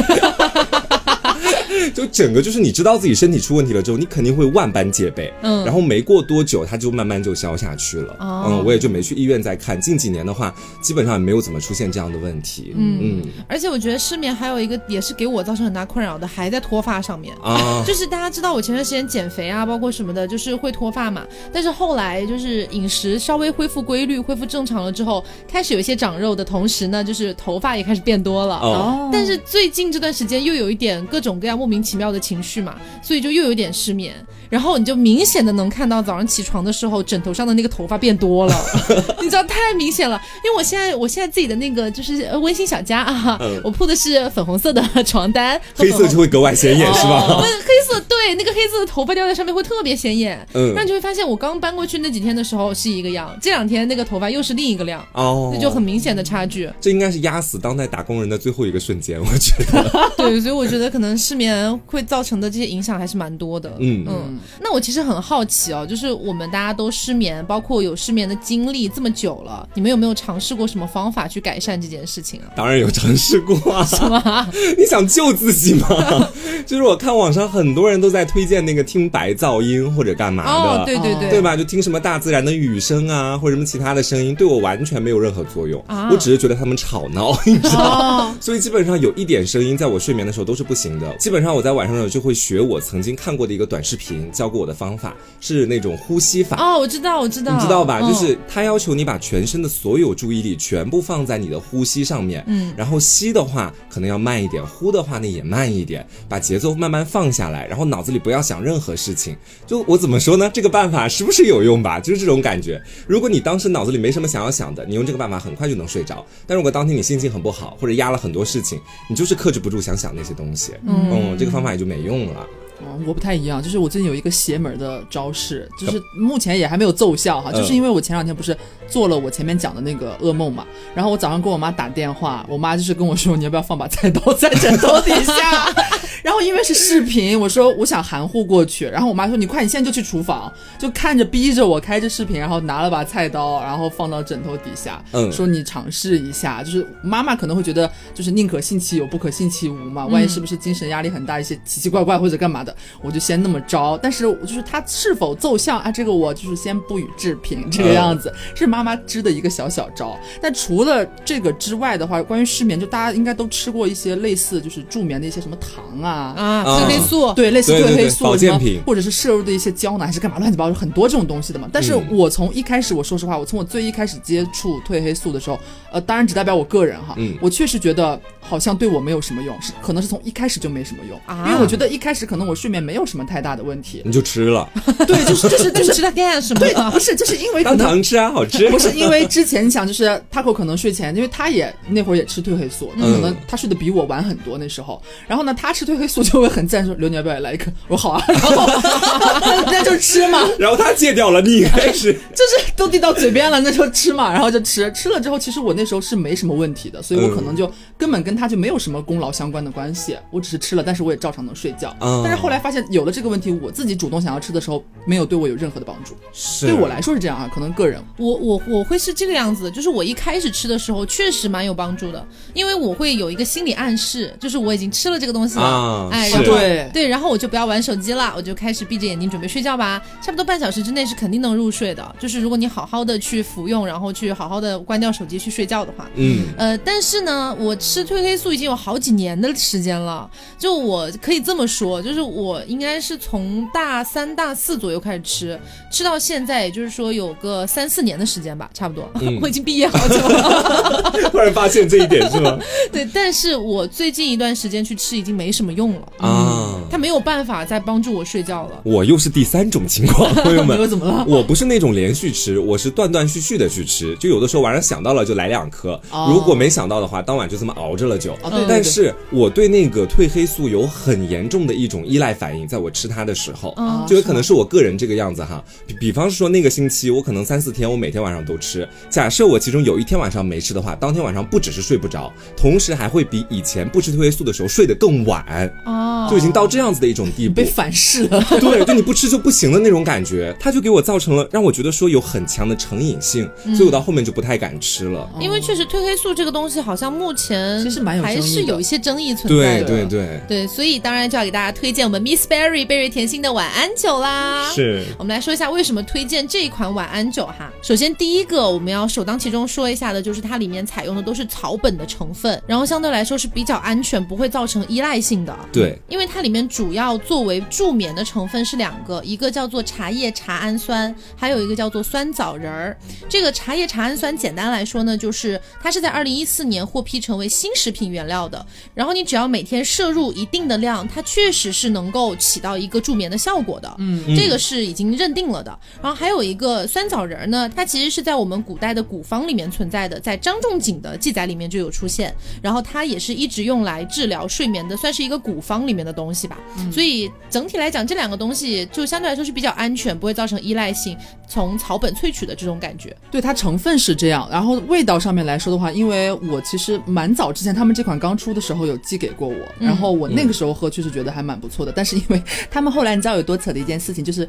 [1.90, 5.32] 就整个就是你知道自己身体出问题了之后，你肯定会万般戒备。
[5.42, 8.16] 嗯，然后没过多久，它就慢慢就消下去了。
[8.20, 9.80] 哦，嗯，我也就没去医院再看。
[9.80, 12.72] 近几年的话，基本上也没有怎么出现这样的问题。
[12.76, 17.82] 嗯嗯，而且我觉得失眠还有一个也是给我造成很大困扰的，还在脱发上面啊。
[17.86, 21.26] 就是大家知道我前段时间减肥啊，包括什么的，就是会脱发嘛。
[21.52, 28.56] 但是后来就是饮食稍微恢复规律、恢复正常了之后，开始有一些长肉的同时呢，就是头发也开始变多了。
[28.56, 34.14] 哦，但是最近这段时间又有一点各种各样莫名其妙的情绪嘛，所以就又有点失眠。
[34.48, 38.54] 然后你就明显的能看到早上起床的时候，枕头上的那个头发变多了，
[39.20, 40.20] 你知道太明显了。
[40.44, 47.40] 因为我现在我现在自己的那个就是温馨小家啊，我铺的是粉红色的床单，黑色就会格外显眼是吧？
[47.40, 50.46] 黑色对，那个黑色的头发掉在上面会特别显眼。
[50.54, 56.70] 嗯，那你就会发现我刚搬过去那几天的时候是一个样，这两天那个头发又是另一个量哦，那就很明显的差距。
[56.80, 60.10] 这应该是压死当代打工人的最后一个瞬间，我觉得。
[60.16, 63.72] 对，所以我觉得可能失眠会造成的这些影响还是蛮多的。
[63.80, 64.35] 嗯嗯。
[64.60, 72.52] 那我其实很好奇哦，就是我们大家都失眠，包括有失眠的经历这么久了，你们有没有尝试过什么方法去改善这件事情啊？
[72.56, 73.84] 当然有尝试过啊！
[73.84, 74.48] 什么？
[74.78, 75.88] 你想救自己吗？
[76.66, 80.44] 就是我看网上很多人都在推荐那个听白噪音或者干嘛
[80.78, 81.56] 的，对对对，对吧？
[81.56, 85.82] 就听什么大自然的雨声啊，或者什么其他的声音，对我完全没有任何作用。
[86.10, 88.34] 我只是觉得他们吵闹，你知道？
[88.40, 91.14] 所以基本上有一点声音在我睡眠的时候都是不行的。
[91.16, 96.56] 基本上我在晚上的时候就会学我曾经看过的一个短视频，教过我的方法是那种呼吸法。
[96.56, 98.00] 哦，我知道，我知道，你知道吧？
[98.00, 109.36] 就是他要求你把全身的所有注意力全部放在你的呼吸上面，嗯，然后吸的话可能要慢一点，呼的话呢也慢一点，把节奏慢慢放下来，然后脑子里不要想任何事情。
[109.66, 110.50] 就我怎么说呢？
[110.52, 111.98] 这个办法是不是有用吧？
[112.00, 112.80] 就是这种感觉。
[113.06, 116.24] 如果你当时脑子里没什么想要想的，你用这个办法很快就能睡着。
[116.46, 122.46] 但如果当天你心情很不好，或者压了很多事情，你就是克制不住想想那些东西，嗯，这个方法也就没用了。
[122.80, 135.72] 哦，我不太一样，就是我最近有一个邪门的招式，就是目前也还没有奏效哈，就是因为我前两天不是做了我前面讲的那个噩梦嘛，然后我早上跟我妈打电话，我妈就是跟我说你要不要放把菜刀在枕头底下，
[136.22, 152.65] 然后因为是视频，我说我想含糊过去，然后我妈说你快，你现在就去厨房，就看着逼着我开着视频，然后拿了把菜刀，然后放到枕头底下，嗯，说你尝试一下，就是妈妈可能会觉得就是宁可信其有，不可信其无嘛，万一是不是精神压力很大，一些奇奇怪怪或者干嘛。
[153.02, 155.90] 我就先那么着，但是就是它是否奏效啊？
[155.90, 157.70] 这个我就是先不予置评。
[157.70, 160.16] 这个样子是妈妈支的一个小小招。
[160.40, 171.68] 但除了这个之外的话，关于失眠，就大家应该都吃过一些类似就是助眠的一些什么糖啊啊，褪黑素，对，类似褪黑素保健品，或者是摄入的一些胶囊还是干嘛，乱七八糟很多这种东西的嘛。
[171.72, 175.58] 但是我从一开始，我说实话，我从我最一开始接触褪黑素的时候，
[175.92, 184.68] 呃，当然只代表我个人哈，我确实觉得好像对我没有什么用，是可能是从一开始就没什么用，因为我觉得一开始可能我睡眠没有什么太大的问题，你就吃了，
[185.06, 186.60] 对，就是就是就是吃它干什么？
[186.60, 188.68] 对，不是，就是因为当糖吃啊，好吃。
[188.70, 195.00] 不是因为之前你想，就是 Taco 可能睡前，因为他也那会儿也吃褪黑素，那可能他睡得比我晚很多那时候。
[195.28, 197.70] 然后呢，他吃褪黑素就会很赞，说刘你要不要来一颗？
[197.88, 198.66] 我说好啊，然后
[199.70, 200.40] 那就吃嘛。
[200.58, 204.90] 然后他戒掉了，你开始就是都递到嘴边了，那就吃嘛，然后就吃。
[204.92, 210.16] 吃了之后，其实我那时候是没什么问题的，所以我可能就根本跟他就没有什么功劳相关的关系。
[210.30, 211.94] 我只是吃了，但是我也照常能睡觉。
[212.00, 216.14] 但是后来发现有了这个问题，我自己主动想要吃的时候，没有对我有任何的帮助。
[216.60, 226.90] 对我来说是这样啊，可能个人，我我我会是这个样子，就是我一开始吃的时候确实蛮有帮助的，因为我会有一个心理暗示，就是我已经吃了这个东西了，哎，然后对。
[226.92, 240.28] 对，然后我就不要玩手机了，我就开始闭着眼睛准备睡觉吧，差不多半小时之内是肯定能入睡的，就是如果你好好的去服用，然后去好好的关掉手机去睡觉的话，嗯，呃，但是呢，我吃褪黑素已经有好几年的时间了，
[240.58, 242.35] 就我可以这么说，就是我
[242.66, 245.58] 应该是从大三大四左右开始吃，
[245.90, 249.08] 吃到现在，也就是说有个三四年的时间吧，差不多。
[249.40, 252.58] 我已经毕业好久了， 突然发现这一点是吗？
[252.92, 256.75] 对，但是我最近一段时间去吃已经没什么用了啊，它
[257.06, 258.80] 没没有办法再帮助我睡觉了。
[258.82, 260.86] 我又是第三种情况，朋友们 又。
[260.86, 261.24] 怎么了？
[261.28, 268.32] 我不是那种连续吃，我是断断续续的去吃，就有的时候晚上想到了就来两颗，哦如果没想到的话，当晚就这么熬着了就。
[268.34, 275.62] 哦，对对对，但是我对那个褪黑素有很严重的一种依赖反应，在我吃它的时候，嗯就有可能是我个人这个样子哈。
[275.86, 278.88] 比比方说那个星期，我可能三四天，我每天晚上都吃。
[279.10, 287.66] 假设我其中有一天晚上没吃的话，当天晚上不只是睡不着，同时还会比以前不吃褪黑素的时候睡得更晚，哦，就已经到这样子的一种地步被。
[287.76, 288.42] 反噬了。
[288.58, 295.28] 对，就你不吃就不行的那种感觉，它就给我造成了让我觉得说有很强的成瘾性，所以我到后面就不太敢吃了。
[295.38, 300.06] 因为确实褪黑素这个东西好像目前其实蛮有还是有一些争议存在对的。
[300.06, 304.72] 对对，对，所以当然就要给大家推荐我们 Miss Berry 贝瑞甜心的晚安酒啦。
[304.72, 307.70] 是我们来说一下为什么推荐这一款晚安酒哈。
[307.82, 315.54] 首先第一个我们要首当其冲说一下的就是它里面采用的都是草本的成分，然后相对来说是比较安全，不会造成依赖性的。
[315.70, 322.94] 对，因为它里面主要作为助眠的成分是两个，一个叫做茶叶茶氨酸，还有一个叫做酸枣仁儿。
[323.30, 328.66] 这个茶叶茶氨酸简单来说呢，就是它是在二零一四年获批成为新食品原料的。
[328.92, 333.96] 然后你只要每天摄入一定的量，它确实是能够起到一个助眠的效果的。
[333.96, 335.70] 嗯，这个是已经认定了的。
[336.02, 342.34] 然后还有一个酸枣仁儿呢，它其实是在我们古代的古方里面存在的，在张仲景的记载里面就有出现。
[342.60, 346.58] 然后它也是一直用来治疗睡眠的，算是一个古方里面的东西吧。
[346.92, 351.16] 所以整体来讲，这两个东西就相对来说是比较安全，不会造成依赖性，
[351.48, 353.16] 从草本萃取的这种感觉。
[353.30, 359.86] 对它成分是这样，然后味道上面来说的话，因为我其实蛮早之前他们这款刚出的时候有寄给过我，嗯。
[359.86, 364.46] 然后我那个时候喝确实觉得还蛮不错的，但是因为他们后来你知道有多扯的一件事情，就是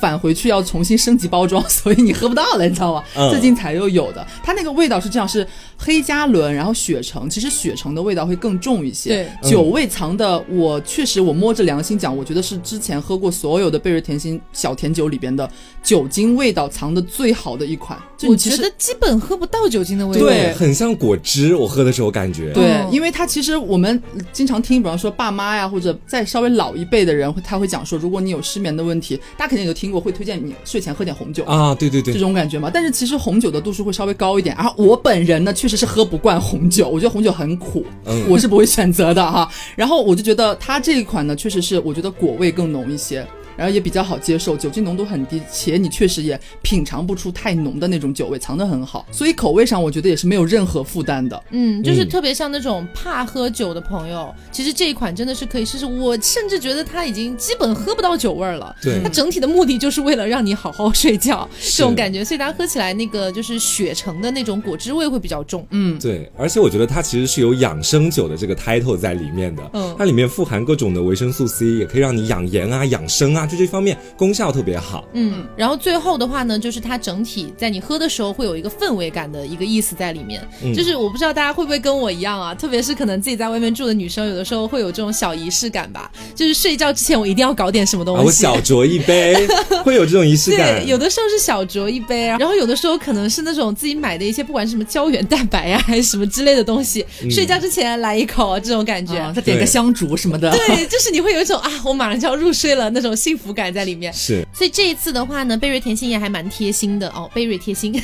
[0.00, 3.02] 返回去要重新升级包装，所以你喝不到了，你知道吗？
[3.16, 3.30] 嗯。
[3.30, 5.46] 最近才又有的，它那个味道是这样，是
[5.78, 9.50] 黑加仑，然后雪橙，其实雪橙的味道会更重一些，对。
[9.50, 15.50] 酒味藏的，我确实我摸着良心讲，我觉得是之前喝过所有的贝瑞甜心小甜酒里边的
[15.82, 20.26] 酒精味道藏的最好的一款，我觉得基本喝不到酒精的味道。
[20.26, 22.52] 对很像果汁，我喝的时候感觉。
[22.52, 24.00] 对嗯，因为它其实我们
[24.32, 31.44] 经常听，比方说爸妈呀，或者再稍微老一辈的人，会他会讲说，如果你有失眠的问题，大家肯定有听过，会推荐你睡前喝点红酒。
[31.44, 39.50] 啊，对对对这，种感觉嘛，但是其实红酒的度数会稍微高一点，而我本人呢，确实是喝不惯红酒，我觉得红酒很苦，嗯我是不会选择的哈。
[39.76, 43.26] 然后我就觉得它这一款呢，确实是我觉得果味更浓一些，
[43.60, 51.42] 然后也比较好接受，酒精浓度很低，且你确实也品尝不出太浓的那种酒味，藏得很好，所以口味上我觉得也是没有任何负担的。
[51.50, 55.84] 嗯，就是嗯特别像那种怕喝酒的朋友，其实这一款真的是可以试试。
[55.84, 58.74] 我甚至觉得它已经基本喝不到酒味儿了。
[58.80, 65.66] 对它整体的目的就是为了让你好好睡觉，这种感觉，所以它喝起来那个就是雪橙的那种果汁味会比较重。
[65.72, 75.04] 嗯，对，而且我觉得它其实是有养生酒的这个 title 在里面的，嗯它里面富含各种的维生素 C，也可以让你养颜啊、养生啊，就这方面功效特别好。
[75.14, 80.40] 嗯，然后最后的话呢，就是它整体在你喝的时候会有一个氛围感的一个意思在里面。
[80.62, 86.10] 嗯就是我不知道大家会不会跟我一样啊，特别是可能自己在外面住的女生，有的时候会有这种小仪式感吧。
[86.34, 88.26] 就是睡觉之前我一定要搞点什么东啊，西。
[88.26, 89.46] 我小酌一杯，
[89.84, 90.80] 会有这种仪式感。
[90.80, 99.18] 对，有的时候是小酌一杯啊，然后有的时候可能是那种自己买的一些，不管是什么胶原蛋白呀、还是什么之类的东西，嗯睡觉之前来一口这种感觉。
[99.18, 100.50] 啊，再点个香烛什么的。
[100.50, 104.12] 对， 就是你会有一种啊，我马上就要入睡了那种幸福感在里面。
[104.12, 107.92] 是，所以这一次的话呢，贝瑞甜心也还蛮贴心的哦，贝瑞贴心。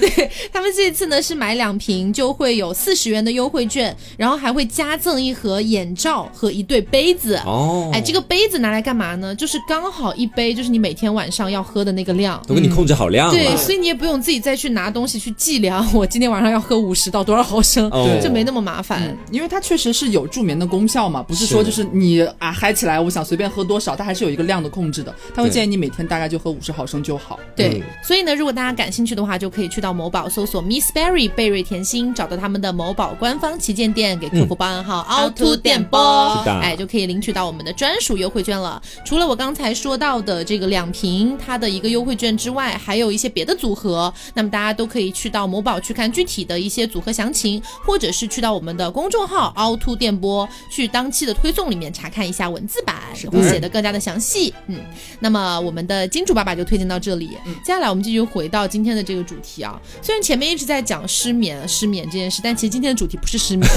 [0.00, 7.36] 对他们这一次呢是买两瓶就会有四十元的优惠券，然后还会加赠一盒眼罩和一对杯子。
[7.44, 9.34] 哦，哎，这个杯子拿来干嘛呢？
[9.34, 12.40] 就是刚好一杯，就是你每天晚上要喝的那个量。
[12.46, 13.32] 都给你控制好量了。
[13.32, 19.02] 对，所以你也不用自己再去拿东西去计量，我今天晚上要喝五十到多少毫升，哦就没那么麻烦。
[19.02, 25.14] 嗯，因为它确实是有助眠的功效嘛，不是说就是你啊嗨起来，我想随便喝多少，它还是有一个量的控制的。
[25.34, 27.38] 他会建议你每天大概就喝五十毫升就好。
[27.54, 27.82] 对，嗯。
[28.02, 36.52] 所以呢，如果大家感兴趣的话，就可以去到某宝搜索 Miss Berry 贝瑞甜心，找到他们的某宝官方旗舰店，给客服报暗号凹凸电波是，的。
[36.60, 38.80] 哎，就可以领取到我们的专属优惠券了。
[39.04, 52.96] 除了我刚才说到的这个两瓶它的一个优惠券之外，还有一些别的组合，那么大家都可以去到某宝去看具体的一些组合详情，或者是去到我们的公众号凹凸电波去当期的推送里面查看一下文字版，
[53.30, 54.52] 会写的更加的详细。
[54.66, 54.76] 嗯，
[55.20, 57.28] 那么我们的金主爸爸就推荐到这里，
[57.64, 59.80] 接下来我们继续回到今天的这个主题啊。
[60.02, 63.68] 虽然前面一直在讲失眠、失眠这件事，但其实今天的主题不是失眠，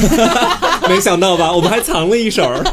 [0.90, 1.52] 没想到吧？
[1.52, 2.64] 我们还藏了一手儿。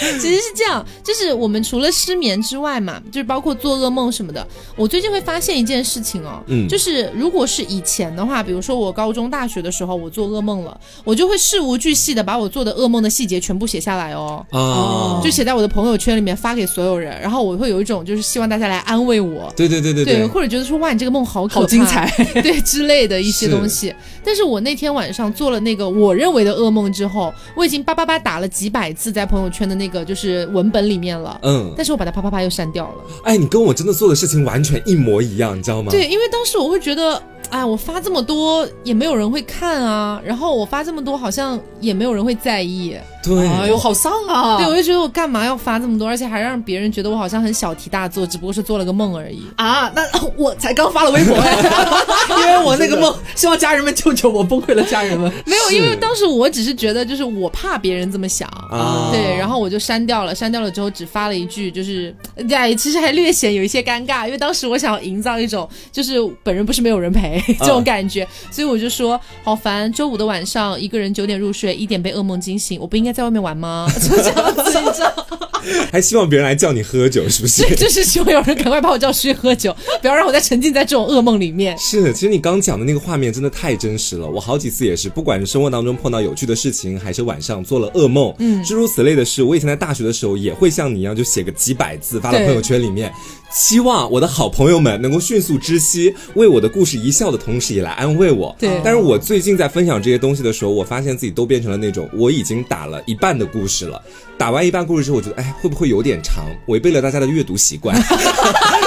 [0.20, 4.46] 其实是这样，就是我们除了失眠之外嘛，就是包括做噩梦什么的。
[4.76, 14.44] 我最近会发现一件事情哦，嗯就是如果是以前的话，比如说我高中、大学的时候，我做噩梦了，我就会事无巨细的把我做的噩梦的细节全部写下来哦。
[14.50, 22.10] 啊，就写在我的朋友圈里面发给所有人，然后我会有一种就是希望大家来安慰我，对对对对对，或者觉得说哇你这个梦好可怕好精彩，
[22.42, 23.94] 对之类的一些东西。
[24.24, 33.04] 但是我那天晚上做了那个我认为的噩梦之后，我已经叭叭叭打了几百字在朋友圈的那个就是文本里面了，嗯，但是我把它啪啪啪又删掉了。
[33.24, 35.90] 哎，你跟我真的做的事情完全一模一样，你知道吗？
[35.90, 44.56] 对，因为当时我会觉得，哎，我发这么多也没有人会看啊，然后我发这么多好像也没有人会在意，对，哎呦，好丧啊！
[44.58, 49.42] 对我就觉得我干嘛要发这么多，而且还让别人觉得我好像很小题大做，只不过是做了个梦而已。
[49.56, 50.02] 啊，那
[50.36, 51.56] 我才刚发了微博哎，
[52.40, 55.30] 因为我那个梦， 希望家人们救救我，崩溃了，家人们。
[55.46, 58.48] 没有，因为当时我只是觉得，就是我怕别人这么想。
[58.70, 62.14] 啊，对，然后我就删掉了，删掉了之后只发了一句，就是，
[62.50, 73.86] 哎，其实还略显有一些尴尬，因为当时我想要营造一种就是本人不是没有人陪这种感觉，所以我就说好烦，周五的晚上一个人九点入睡，一点被噩梦惊醒，我不应该在外面玩吗？
[74.00, 75.26] 就这样子，你知道，
[75.90, 77.62] 还希望别人来叫你喝酒，是不是？
[77.62, 81.76] 对，就是希望有人赶快把我叫出去喝酒， 不要让我再沉浸在这种噩梦里面。
[81.78, 84.28] 是，其实你刚讲的那个画面真的太真实了。
[84.28, 93.12] 我好几次也是，不管是生活当中碰到有趣的事情，还是晚上做了噩梦，嗯，诸如此类的事，我以前在大学的时候也会像你一样，就写个几百字发到朋友圈里面，
[93.52, 98.54] 希望我的好朋友们能够迅速知悉，为我的故事一笑的同时，也来安慰我。
[98.58, 104.00] 对但是我最近在分享这些东西的时候，我发现自己都变成了那种我已经打了一半的故事了，
[104.38, 107.96] 打完一半故事之后，我觉得哎，会不会有点长，违背了大家的阅读习惯？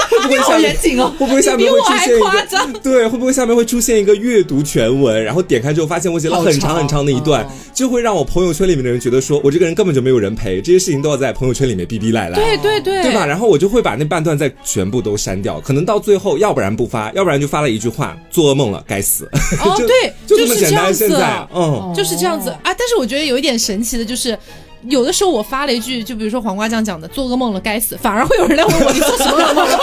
[0.10, 1.14] 会不会下好面严谨哦。
[1.18, 3.08] 会不会下面会出现一个对？
[3.08, 5.24] 会不会下面会出现一个阅读全文？
[5.24, 12.36] 然后点开之后发现我写了很长很长的一段，就会让我朋友圈里面的人觉得说我这个人根本就没有人陪，这些事情都要在朋友圈里面逼逼赖赖。
[12.36, 13.26] 对对对，对吧？？
[13.26, 19.26] 然后我就会把那半段再全部都删掉，可能到最后，要不然不发，要不然就发了一句话：做噩梦了，该死。
[19.64, 20.94] 哦， 就对，就这么简单。
[20.94, 22.60] 现在，嗯，就是这样子啊。
[22.66, 24.38] 但是我觉得有一点神奇的就是。
[24.88, 29.78] 有的时候我发了一句，就比如说黄瓜酱讲的“做噩梦了，该死”，反而会有人来问我你做什么噩梦了，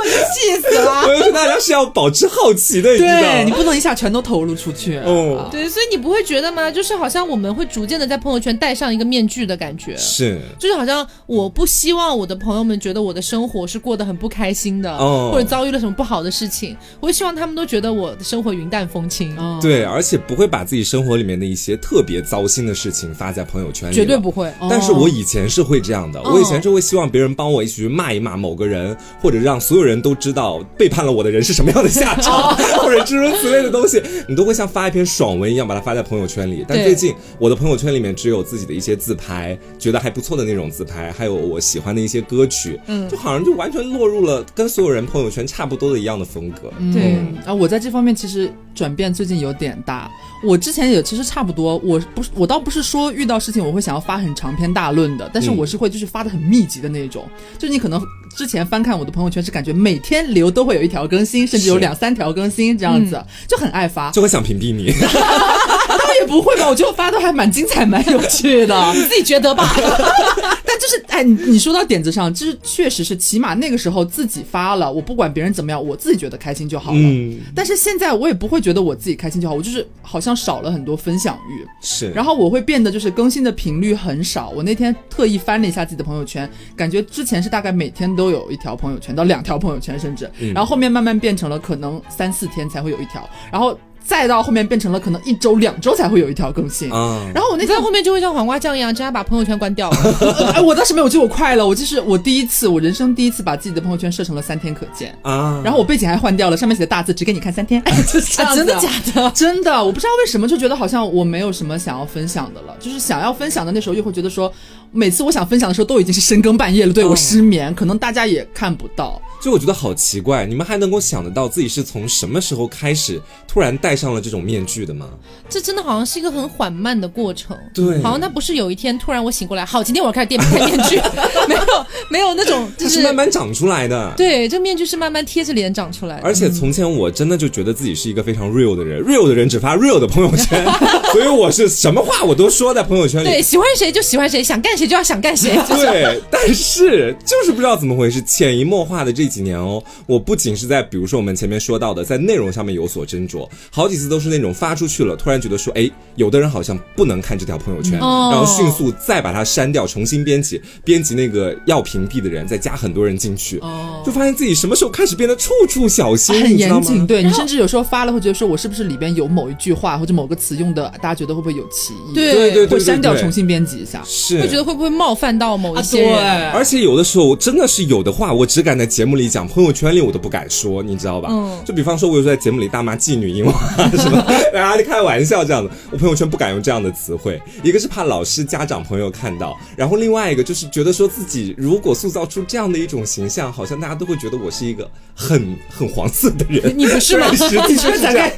[0.00, 1.02] 我就气死了。
[1.06, 4.96] 我就觉得大家是要保持好奇的，对你不能一下全都投入出去。
[4.98, 6.70] 哦对，所以你不会觉得吗？
[6.70, 10.40] 就是好像我们会逐渐的在朋友圈戴上一个面具的感觉，是。
[10.58, 19.36] 就是好像我不希望我的朋友们觉得我的生活是过得很不开心的，哦或者遭遇了什么不好的事情，我会希望他们都觉得我的生活云淡风轻。
[19.38, 24.30] 嗯，对，而且不会把自己生活里面的一些特别糟心的事情发在朋友圈里，绝对不。
[24.30, 24.50] 会。
[24.70, 36.64] 但是我以前是会这样的，哦我以前是会希望别人帮我一起去骂一骂某个人，或者让所有人都知道背叛了我的人是什么样的下场， 或者诸如此类的东西，你都会像发一篇爽文一样把它发在朋友圈里。
[36.66, 46.72] 但最近我的朋友圈里面只有自己的一些自拍，觉得还不错的那种自拍，还有我喜欢的一些歌曲，嗯，就好像就完全落入了跟所有人朋友圈差不多的一样的风格。
[46.92, 50.10] 对嗯啊，我在这方面其实转变最近有点大。
[50.44, 57.28] 我之前也其实差不多，我不是我倒不是说遇到事情我会想要发很长篇大论的，但是嗯我是会就是发的很密集的那种。
[57.58, 58.00] 就你可能
[58.36, 64.10] 之前翻看我的朋友圈是感觉每天留都会有一条更新，甚至有两三条更新这样子，就很爱发。
[64.10, 65.81] 就会想屏蔽你，倒
[66.22, 68.74] 也不会吧，我觉得我发的还蛮精彩、蛮有趣的。
[68.94, 69.68] 你自己觉得吧？
[70.64, 76.98] 但就是，哎，你你说到点子上，就是确实是，起码那个时候自己发了，我不管别人怎么样，我自己觉得开心就好了。
[76.98, 84.50] 嗯，但是现在我也不会觉得我自己开心就好，我就是好像少了很多分享欲，是，然后我会变得就是更新的频率很少。
[84.50, 93.78] 我那天特意翻了一下自己的朋友圈，感觉之前是大概每天都有一条朋友圈到两条朋友圈，甚至，嗯然后后面慢慢变成了可能三四天才会有一条，然后
[94.12, 96.92] 再到后面变成了可能一周两周才会有一条更新。
[96.92, 99.96] 啊，然后我那天后面就会像黄瓜酱一样，直接把朋友圈关掉了。
[100.54, 109.30] 哎，我当时没有，我觉得我快了，我就是我第一次，我人生第一次把自己的朋友圈设成了三天可见，啊，然后我背景还换掉了，上面写的大字只给你看三天，就是这样啊，真的假的？
[109.30, 114.52] 真的，我不知道为什么就觉得好像我没有什么想要分享的了，就是想要分享的那时候又会觉得说，
[114.92, 119.20] 每次我想分享的时候都已经是深更半夜了，对、嗯我失眠，可能大家也看不到。
[119.40, 125.08] 就我觉得好奇怪，你们还能够想得到自己是从什么时候开始突然戴上了这种面具的吗？
[125.48, 127.56] 这真的好像是一个很缓慢的过程。
[127.74, 130.96] 对好像它不是有一天突然我醒过来，好，今天我要开始戴戴面具，
[131.48, 131.60] 没有
[132.08, 134.14] 没有那种就它是慢慢长出来的。
[134.16, 136.22] 对，这面具是慢慢贴着脸长出来的。
[136.22, 140.64] 而且从前我真的就觉得自己是一个非常 real 的人，real 的人只发 real 的朋友圈，
[141.12, 143.28] 所以我是什么话我都说在朋友圈里。
[143.28, 145.52] 对，喜欢谁就喜欢谁，想干谁谁就要想干谁。
[145.68, 172.14] 对，但是就是不知道怎么回事，潜移默化的这几年哦，我不仅是在比如说我们前面说到的，在内容上面有所斟酌，好几次都是那种发出去了，突然觉得说，哎，有的人好像不能看这条朋友圈，哦然后迅速再把它删掉，重新编辑，编辑那个要屏蔽的人，再加很多人进去，哦就发现自己什么时候开始变得处处小心，很严谨，对你甚至有时候发了会觉得说，我是不是里边有某一句话或者某个词用的，大家觉得会不会有歧义？
[172.14, 174.02] 对对对对会删掉，重新编辑一下。
[174.04, 176.50] 是会觉得会不会冒犯到某一啊，些人？
[176.50, 181.28] 而且有的时候真的是有的话，我只敢在节目里讲，朋友圈里我都不敢说，你知道吧？
[181.30, 183.52] 嗯就比方说，我有时候在节目里大骂妓女、淫娃
[183.96, 184.20] 什么，
[184.52, 187.40] 大家开玩笑这样的，我朋友圈不敢用这样的词汇。
[187.62, 196.72] 一个是怕老师、家长、朋友看到，然后另外一个就是觉得说自己如果塑造出这样的一种形象，好像大家都会觉得我是一个很 很黄色的人。
[196.76, 198.30] 你不是吗虽然实际就是这样。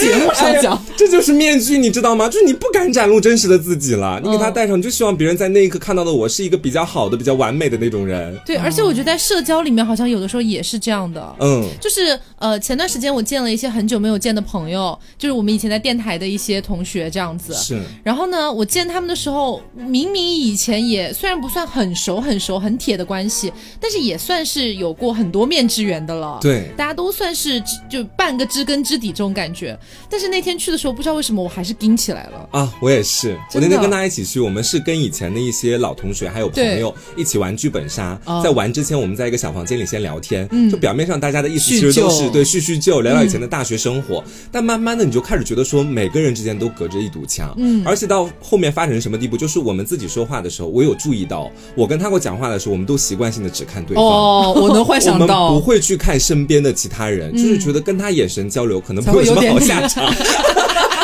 [0.00, 2.28] 节目上讲，这就是面具， 你知道吗？
[2.28, 8.38] 就是你不敢展露真实的自己了，你给嗯他戴上，你就希望别人在那一刻看到的我是一个比较好的、比较完美的那种人。
[8.44, 11.34] 对，而且我觉得在社交里面好像有的时候也是这样的。
[11.40, 17.54] 嗯，就是呃，前段时间我见了一些很久没有见的朋友，就是我们以前在电台的一些同学这样子。
[17.54, 17.80] 是。
[18.02, 26.38] 然后呢，我见他们的时候，明明以前也虽然不算很熟、很熟、很铁的关系，但是也算是有过很多面之缘的了。
[26.40, 29.78] 对大家都算是就半个知根知底这种感觉。
[30.10, 32.48] 但是那天去的时候，不知道为什么我还是盯起来了。
[32.50, 33.38] 啊，我也是。
[33.54, 38.20] 我那天跟大家一起去，我们是跟以前的一些老同学还有朋友一起玩剧本杀。
[38.24, 44.22] 哦在玩之前，我们在一个小房间里先聊天，嗯就表面上大家的意思其实都是对叙叙旧，聊聊以前的大学生活。
[44.50, 47.54] 但慢慢的，你就开始觉得说，每个人之间都隔着一堵墙。
[47.58, 54.04] 嗯而且到后面发展成什么地步，就是我们自己说话的时候，我有注意到，我跟他我讲话的时候，我们都习惯性的只看对方。
[54.04, 60.12] 哦，我能幻我们想到不，会去看身边的其他人，就是觉得跟他眼神交流可能才不会有什么好下场。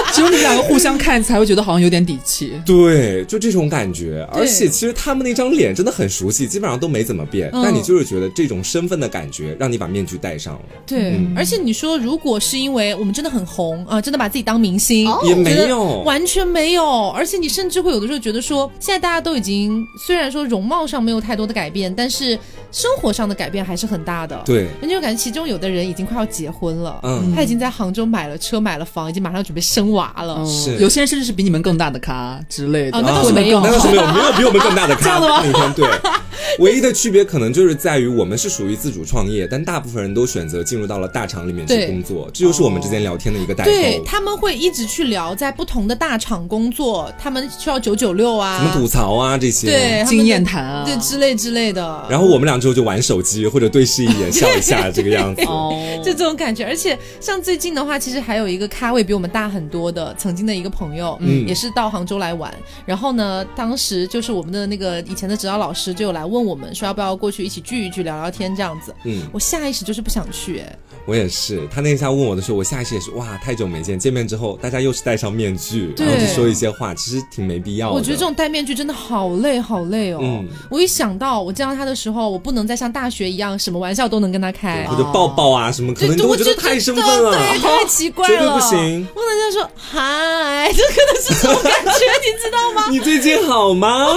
[0.14, 2.52] 只有你们两个互相看，才会觉得好像有点底气。
[2.64, 4.26] 对，就这种感觉。
[4.32, 7.50] 而且其实他们那张脸真的很熟悉，基本上都没怎么变。
[7.52, 16.00] 嗯但你就是觉得这种身份的感觉，让你把面具戴上了，对，嗯而且你说，如果是因为我们真的很红啊、真的把自己当明星，也没有。
[16.00, 17.09] 完全没有。
[17.11, 22.38] 而且你甚至会有的时候觉得说，现在大家都已经虽然说容貌上没有太多的改变，但是
[22.70, 30.36] 生活上的改变还是很大的。，对，你就感觉其中有的人已经快要结婚了，嗯他已经在杭州买了车、买了房，已经马上准备生娃了。
[30.38, 32.96] 嗯是有些人甚至是比你们更大的咖之类的。
[32.99, 35.03] 哦那倒没有那倒是 没有，没有比我们更大的咖。
[35.05, 35.86] 这样的吗对，
[36.61, 43.70] 唯一的区别可能就是在于我们是属于自主创业，但大部分人都选择进入到了大厂里面去工作，这就是我们之间聊天的一个代沟。
[43.70, 49.66] 对，他们会一直去聊在不同的大厂工作，他们需要九九六啊，什么吐槽啊这些。
[49.66, 52.07] 对经验谈啊，对之类之类的。
[52.09, 55.42] 然后我们俩之后就玩手机或者对视一眼笑一下这个样子。
[55.42, 55.74] 哦，
[56.05, 62.53] 就这种感觉，而且像最近的话，其实还有一个咖位比我们大很多的，曾经的一个朋友，嗯也是到杭州来玩。
[62.86, 68.95] 然后呢，当时就是我们的那个以前的指导老师就有来问我们，说要不要过去一起聚一聚、聊聊天这样子。
[69.05, 77.95] 嗯，我下意识就是不想去，哎，我也是，他那一下问我的时候，我下意识也是哇，太久没见，见面之后大家又是戴上面具，然后就说一些话，其实挺没必要的。
[77.95, 80.18] 我觉得这种戴面具真的好累，好累哦。
[80.22, 84.84] 嗯我一想到我见到他的时候，我不能再像大学一样，什么玩笑都能跟他开。
[84.86, 87.32] 或者抱抱啊什么，可能你都会觉得太生分了。
[87.32, 92.85] 对，太奇怪了，绝对不行不能这样说，嗨，这可能是这种感觉，你知道吗？
[92.91, 94.07] 你最近好吗？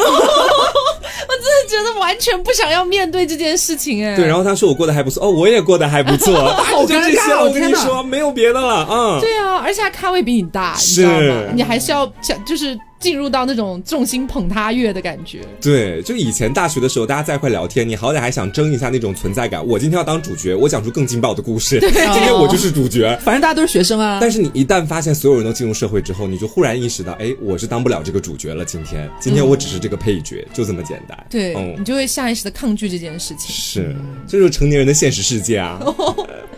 [1.28, 7.46] 我真的觉得完全不想要面对这件事情，哎，对，然后他说我过得还不错，哦，我也过得还不错， 好尴尬了。
[7.46, 9.20] 我跟你说，没有别的了，嗯。
[9.22, 11.52] 对啊，而且他咖位比你大，你知道吗？
[11.54, 15.42] 你还是要想，就是进入到那种众星捧他月的感觉。
[15.60, 19.66] 对，就以前大学的时候，大家在一块聊天，你好歹还想争一下那种存在感。
[19.66, 21.80] 我今天要当主角，我讲出更劲爆的故事。
[21.80, 23.20] 对 今天我就是主角。
[23.24, 24.20] 反正大家都是学生啊。
[24.22, 28.64] 但是你一旦发现所有人都进入社会之后，你就忽然意识到，哎，我是当不了这个主角了。
[28.64, 31.26] 今天，今天我只是这个配角，就这么简单。
[31.30, 33.50] 对，嗯你，就会下意识的抗拒这件事情。
[33.50, 33.96] 是，
[34.28, 35.80] 这就是成年人的现实世界啊。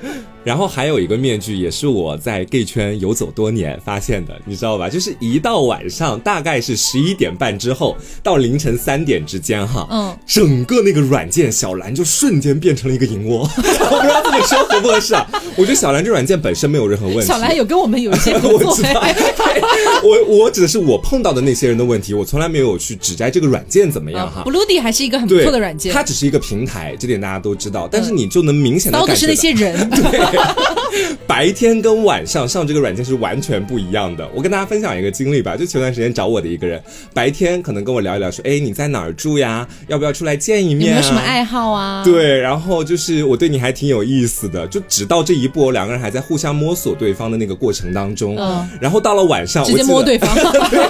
[0.44, 4.90] 然后还有一个面具，也是我在 gay 圈游走多年发现的，你知道吧？
[4.90, 13.42] 就是一到晚上，大概是十一点半之后到凌晨三点之间，哈，嗯，整个那个软件小蓝就瞬间变成了一个银窝。
[13.56, 15.28] 我不知道这么说合不合适啊？
[15.56, 17.26] 我觉得小蓝这软件本身没有任何问题。
[17.26, 19.16] 小兰有跟我们有一些 合我作知，道，哎
[20.04, 24.44] 我我指的是我碰到的那些人的问题，我从来没有去指摘这个软件怎么样哈。
[24.46, 25.94] Blue D 还是一个很不，错的软件。
[25.94, 27.88] 它只是一个平台，这点大家都知道。
[27.92, 30.33] 但是你就能明显的骚的是那些人，对，
[31.28, 34.28] 白天跟晚上上这个软件是完全不一样的。
[34.34, 36.82] 我跟大家分享一个经历吧，就前段时间找我的一个人，
[37.14, 39.68] 白天可能跟我聊一聊，说，哎，你在哪儿住呀？
[39.88, 41.00] 要不要出来见一面、啊？
[41.00, 48.36] 没有什么爱好啊？，对，然后就是我对你还挺有意思的，就只到这一步，两个人还在互相摸索对方的那个过程当中。
[48.38, 50.30] 嗯然后到了晚上，直接摸对方。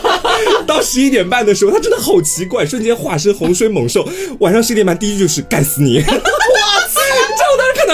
[0.65, 4.07] 到十一点半的时候，他真的好奇怪，瞬间化身洪水猛兽。
[4.39, 6.03] 晚上十一点半，第一句就是干死你！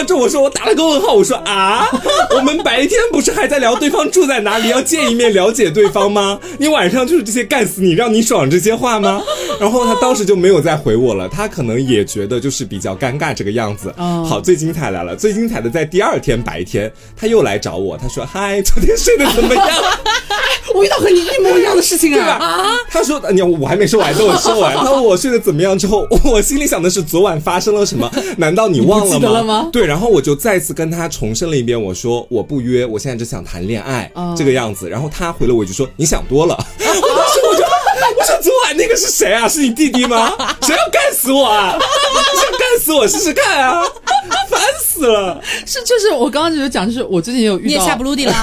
[0.06, 1.88] 这我说我打了个问号，我说啊，
[2.36, 6.40] 我们白天不是还在聊对方住在哪里，要见一面了解对方吗？
[6.58, 9.22] 你晚上就是这些干死你，让你爽这些话吗？
[9.60, 13.94] 然后他当时就没有再回我了，他可能也觉得就是比较尴尬这个样子。
[13.98, 19.68] 哦好，最精彩来了，最精彩的在第二天白天，他又来找我，他说嗨，昨天睡得怎么样？
[20.74, 22.36] 我遇到和你一模一样的事情啊？
[22.40, 22.66] 啊！
[22.90, 24.76] 他说：“你我还没说完，等我说完。
[24.78, 28.10] 他问我睡得怎么样之后，我心里想的是昨晚发生了什么？
[28.38, 34.90] 难道你忘了吗对，然后我就再次跟他重申了一遍，我说我不约，我现在只想谈恋爱、哦这个样子。
[34.90, 36.58] 然后他回了我一句说：你想多了。
[36.80, 37.64] 我当时我就
[38.18, 39.48] 我说昨晚那个是谁啊？
[39.50, 40.34] 是你弟弟吗？
[40.62, 41.78] 谁要干死我啊？
[42.78, 43.82] 你想干死我试试看啊？
[44.50, 45.40] 烦死了！
[45.66, 48.34] 是就是我刚刚就是讲，就是我最近也有遇到，你也下不撸地了，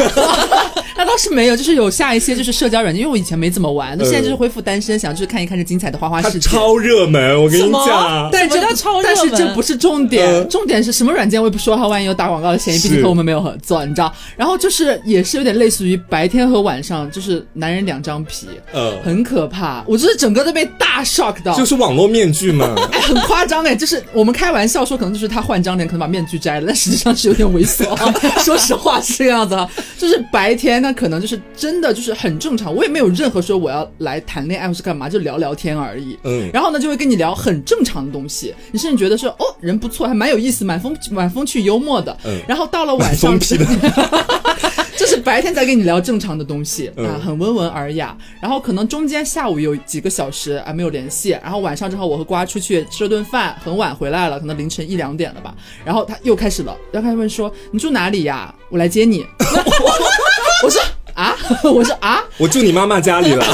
[0.97, 6.49] 那倒是没有，就是有下一些就是社交软件，因为我以前没怎么玩，那嗯现在就是恢复单身，想就是看一看这精彩的花花世界。
[6.49, 8.31] 超热门，我跟你讲。
[8.33, 14.13] 但这什么叫超热门但是这不是重点，嗯重点是什么软件我也不说，它万一有打广告的嫌疑，毕竟和我们没有合作，你知道。
[14.37, 19.83] 然后就是也是有点类似于白天和晚上，就是男人两张皮，嗯，很可怕。
[19.87, 22.75] 我就是整个都被大 shock 到，就是网络面具嘛。
[22.93, 28.15] 哎，很夸张哎，就是我们开玩笑说，可能就是他换张脸，可能把面具摘了，但实际上是有点猥琐、啊。
[28.43, 36.19] 说实话是这个样子啊，就是白天那可能就是真的就是很正常，我也没有任何说我要来谈恋爱或是干嘛，就聊聊天而已。
[36.25, 42.17] 嗯然后呢就会跟你聊很正常的东西，你甚至觉得说哦人不错，还蛮有意思，蛮风蛮风趣幽默的。
[42.25, 43.39] 嗯然后到了晚上
[44.97, 48.17] 就是白天在跟你聊正常的东西、嗯啊，很温文尔雅。
[48.41, 55.55] 然后可能中间下午有几个小时啊没有联系，然后晚上之后我和瓜出去吃了顿饭，很晚回来了，可能凌晨一两点了吧。
[55.85, 58.55] 然后他又开始了，要开始问说你住哪里呀？
[58.71, 59.27] 我来接你。
[60.65, 60.83] 我说
[61.15, 63.45] 啊，我说 啊，我住你妈妈家里了。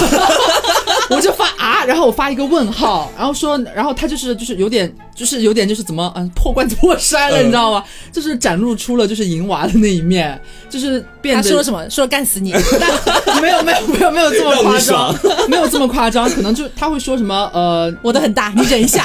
[1.17, 7.85] 我就发啊，然后我发一个问号，然后说，然后他就是就是有点就是有点就是怎么嗯破罐子破摔了，嗯你知道吗？
[8.13, 10.41] 就是展露出了就是淫娃的那一面，
[10.71, 11.89] 就是变得他说了什么？
[11.91, 12.53] 说干死你！
[13.41, 15.15] 没有没有没有没有这么夸张，
[15.49, 19.05] 没有这么夸张，可能就他会说什么呃，我的很大，你忍一下。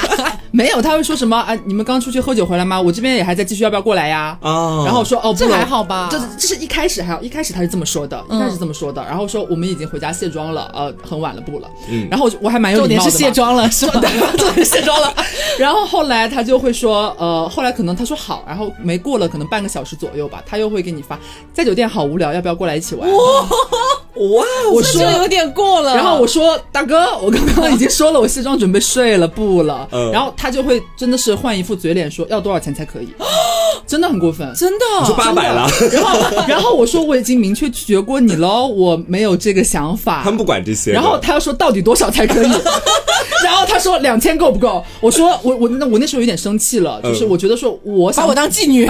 [0.50, 1.54] 没有，他会说什么啊？
[1.66, 2.80] 你们刚出去喝酒回来吗？
[2.80, 4.36] 我这边也还在继续，要不要过来呀？
[4.40, 11.68] 啊 然后说哦，不这还好吧这这是一开始还好，一开始他是这么说的，一开始嗯这么说的，然后说我们已经回家卸妆了，呃，很晚了，不了。
[12.04, 14.00] 嗯然后我就我还蛮有重点是礼貌的嘛卸妆了， 是吧？
[14.36, 15.12] 重点 卸妆了。
[15.58, 21.18] 然后后来他就会说，呃，后来可能他说好，然后没过了可能半个小时左右吧，他又会给你发，
[21.52, 23.08] 在酒店好无聊，要不要过来一起玩？
[23.10, 25.94] 哇，我说有点过了。
[25.94, 29.88] 然后我说大哥，我刚刚已经说了，我卸妆准备睡了，不了。
[29.92, 33.08] 嗯然后他就会真的是换一副嘴脸说要多少钱才可以，
[33.86, 34.50] 真的很过分。
[34.54, 40.22] 真的，你说八百了， 然后，然后我说我已经明确拒绝过你喽，我没有这个想法。
[40.22, 40.92] 他们不管这些。
[40.92, 42.48] 然后他又说到底多少才可以？
[43.44, 44.84] 然后他说两千够不够？
[45.00, 48.88] 我说 我我那我那时候有点生气了，就是嗯我觉得说我想把我当妓女。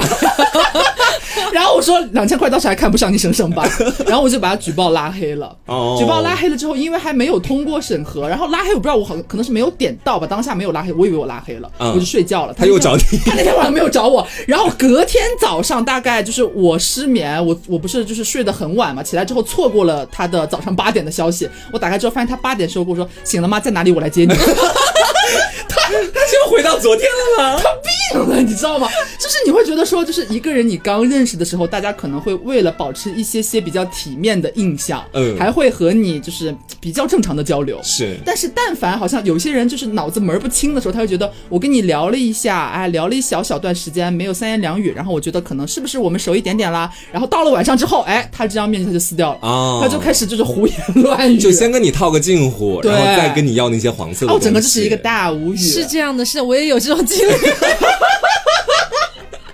[1.53, 3.67] 然后我说两千块倒是还看不上，你省省吧。
[4.07, 5.55] 然后我就把他举报拉黑了。
[5.67, 12.55] 哦举报拉黑了之后，因为还没有通过审核，然后拉黑我不知道我好像可能是没有点到吧，当下没有拉黑，我以为我拉黑了，嗯我就睡觉了。
[12.57, 23.59] 他又找你他那天晚上没有找我，然后隔天早上大概就是我失眠，我我不是就是睡得很晚嘛，起来之后错过了他的早上八点的消息，我打开之后发现他八点时候跟我说醒了吗？
[23.59, 23.91] 在哪里？
[23.91, 24.33] 我来接你。
[25.69, 27.61] 他他就回到昨天了吗？
[27.63, 28.89] 他病了，你知道吗？
[29.19, 37.79] 就是你会觉得说，就是一个人你刚认识的时候，大家可能会为了保持一些些比较体面的印象，嗯还会和你就是比较正常的交流。
[37.83, 46.91] 是，但是，但凡好像有些人就是脑子门儿不清的时候，他会觉得我跟你聊了一下，哎，聊了一小小段时间，没有三言两语，然后我觉得可能是不是我们熟一点点啦？
[47.13, 57.33] 然后到了晚上之后，哎，他这张面具他就撕掉了，哦他就开始就是胡言乱语，就先跟你套个近乎，然后再跟你要那些黄色的哦，整个就是一个大无语，是这样的，是，我也有这种经历。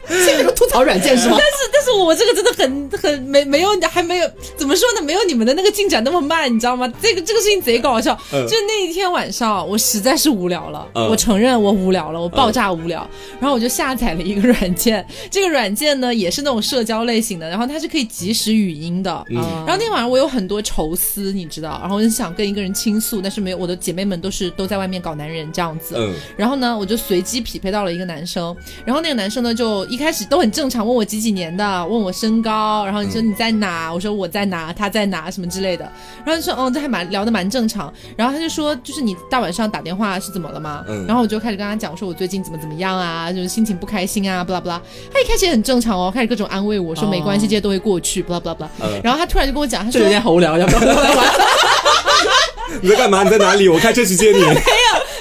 [0.09, 1.37] 现在个吐槽软件是吗？
[1.39, 5.03] 但是，但是我这个真的很很没没有还没有怎么说呢？
[5.03, 6.93] 没有你们的那个进展那么慢，你知道吗？
[7.01, 8.19] 这个这个事情贼搞笑。
[8.33, 13.09] 嗯就那一天晚上，我实在是无聊了，嗯我承认我无聊了，我爆炸无聊。
[13.41, 19.25] 然后我就下载了一个软件，这个软件呢也是那种社交类型的，然后它是可以即时语音的。
[19.31, 25.95] 嗯然后那天晚上我有很多愁思，你知道，然后我就想跟一个人倾诉，但是没有，我的姐妹们都是都在外面搞男人这样子。
[25.99, 35.85] 嗯然后呢，我就随机匹配到了一个男生，然后那个男生呢，就一开始都很正常，问我几几年的，啊，问我身高，然后你说你在哪，我说我在哪，他在哪，什么之类的，
[36.25, 40.85] 然后就说哦，这还蛮聊得蛮正常，然后他就说就是你大晚上打电话是怎么了吗？
[40.89, 44.83] 嗯然后我就开始跟他讲，我说我最近怎么怎么样啊，就是心情不开心啊，不啦不啦，
[45.13, 51.27] 他一开始也很正常哦，开始各种安慰我说哦没关系，这些都会过去，不啦不啦不啦，嗯然后他突然就跟我讲，他说这有点好无聊，要不要过来玩？
[52.83, 53.23] 你 在干嘛？
[53.23, 53.69] 你在哪里？
[53.69, 54.41] 我开车去接你。
[54.41, 54.57] 没有，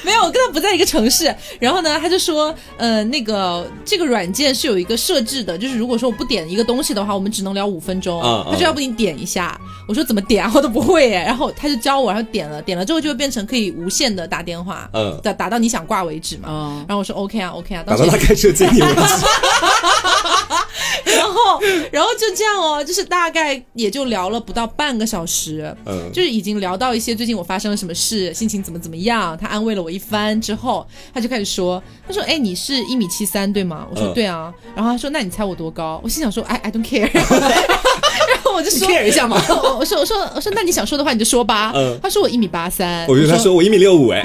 [0.23, 1.33] 我跟他不在一个城市。
[1.59, 8.21] 然后呢，他就说，呃，那个这个软件是有一个设置的，就是如果说我不点一个东西的话，我们只能聊五分钟。
[8.49, 11.23] 他说要不你点一下，我说怎么点啊，我都不会耶。
[11.27, 16.43] 然后他就教我，然后点了，点了之后就会变成可以无限的打电话，嗯打打到你想挂为止嘛。
[16.49, 18.93] 嗯，然后我说 OK 啊，OK 啊，打到他开车接你为止。
[21.05, 33.87] 然后然后就这样哦，就是大概也就聊了不到半个小时，嗯，就是已经聊到一些最近我发生了什么事，心情怎么怎么样，他安慰了我一番之后，他就开始说，他说，哎，你是一米七三对吗？
[33.91, 35.99] 我说嗯对啊，然后他说，那你猜我多高？
[36.03, 38.87] 我心想说，哎，I don't care， 然后我就说。
[38.87, 39.41] care 一下嘛。
[39.49, 41.71] 我我说我说我说，那你想说的话你就说吧。
[41.75, 44.21] 嗯他说我一米八三，我觉得他说我一米六五，哎，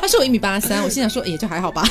[0.00, 1.82] 他说我一米八三，我心想说也就还好吧。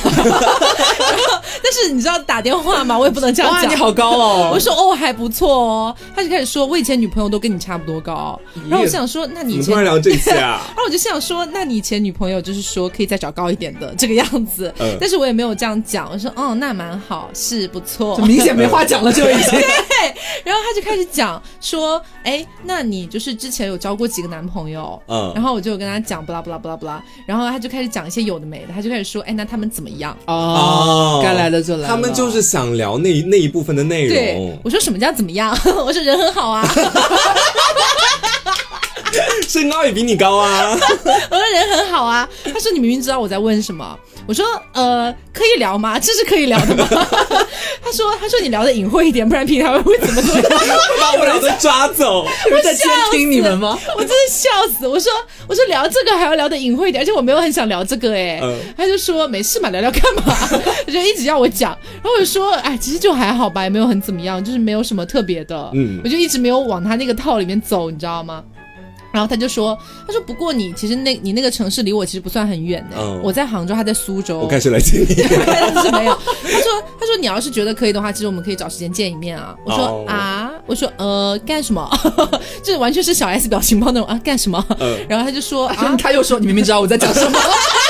[1.70, 3.70] 但是你知道打电话嘛，我也不能这样，讲。
[3.70, 4.50] 你好高哦！
[4.54, 8.40] 我说哦还不错哦，他就开始说我以前女朋友都跟你差不多高，
[8.70, 10.62] 然后我想说那你突然聊这些啊？
[10.74, 16.08] 然后我就想说，那你以前女朋友就是说可以再找高一点的这个样子，嗯但是我也没有这样讲。
[16.10, 18.24] 我说，哦，那蛮好，是不错就。
[18.24, 19.60] 明显没话讲了，就已经。
[19.98, 20.14] 对
[20.44, 25.00] 然后他就开始讲说，哎，那你就是之前有交过几个男朋友？
[25.08, 30.16] 嗯然后我就跟他讲，不啦不啦不啦不啦，然后他就开始讲一些有的没的，他就开始说，哎，那他们怎么样？
[30.26, 31.88] 哦，该来的就来了。
[31.88, 35.56] 他们就是想聊那那一部分的内对容，，我说什么叫怎么样？
[35.84, 36.66] 我说人很好啊，
[39.48, 40.70] 身高也比你高啊。
[40.72, 42.28] 我说人很好啊。
[42.44, 43.98] 他说你明明知道我在问什么。
[44.28, 45.98] 我说呃，可以聊吗？
[45.98, 46.86] 这是可以聊的吗？
[47.82, 50.50] 他说他说你聊的隐晦一点，不然平常会怎么怎么样。
[51.00, 52.26] 把我聊的抓走。
[52.44, 53.78] 是在监听你们吗？
[53.96, 54.86] 我真的笑死！
[54.86, 55.10] 我说
[55.48, 60.22] 我说聊这个还要聊的隐晦一点，而且我没有很想聊这个哎、嗯他就说没事嘛，聊聊干嘛？
[60.86, 65.70] 他就一直要我讲，然后我就说哎，其实就还好吧，也没有很怎么样，就是没有什么特别的。
[65.72, 68.44] 嗯我就一直没有往他那个套里面走，你知道吗？
[69.12, 74.38] 然后他就说：“他说不过你其实那你那个城市离我其实不算很远呢、嗯我在杭州，他在苏州。
[74.40, 75.14] 我开始来接你。
[75.46, 76.12] 但是没有。
[76.42, 81.88] 他说：“他说你要是觉得可以的话，其实我们可以找时间见一面啊。”我说：“哦啊，我说呃干什么？
[82.62, 84.62] 就是完全是小 S 表情包那种啊干什么？
[84.80, 87.38] 嗯然后他就说 啊，他又说：“你明明知道我在讲什么。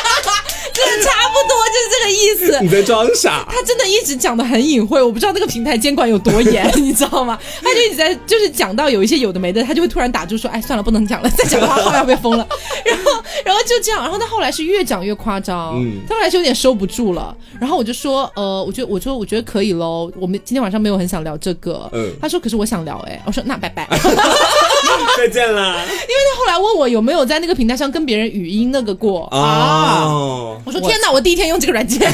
[0.78, 2.58] 真 的差不多就是这个意思。
[2.62, 3.44] ”你在装傻。
[3.48, 7.38] 他真的一直讲的很隐晦，我不知道那个平台监管有多严， 你知道吗？
[7.62, 12.46] 他就一直在就是讲到有一些有的没的，他就会突然打住说：“哎，算了，不能讲了，再讲的话后面要被封了。”
[12.84, 17.36] 然后，然后就这样，然后他后来是越讲越夸张，嗯他后来是有点收不住了。
[17.60, 20.10] 然后我就说：“呃，我觉得，我说，我觉得可以喽。
[20.16, 23.88] 我们今天晚上没有很想聊这个。”嗯他说：“可是我想聊。”哎，我说：“那拜拜。”
[25.16, 25.84] 再见啦。
[26.28, 30.56] 他后来问我有没有在那个平台上跟别人语音那个过啊？
[30.68, 32.00] 哦，我说：“天哪，我第一天用这个软件。”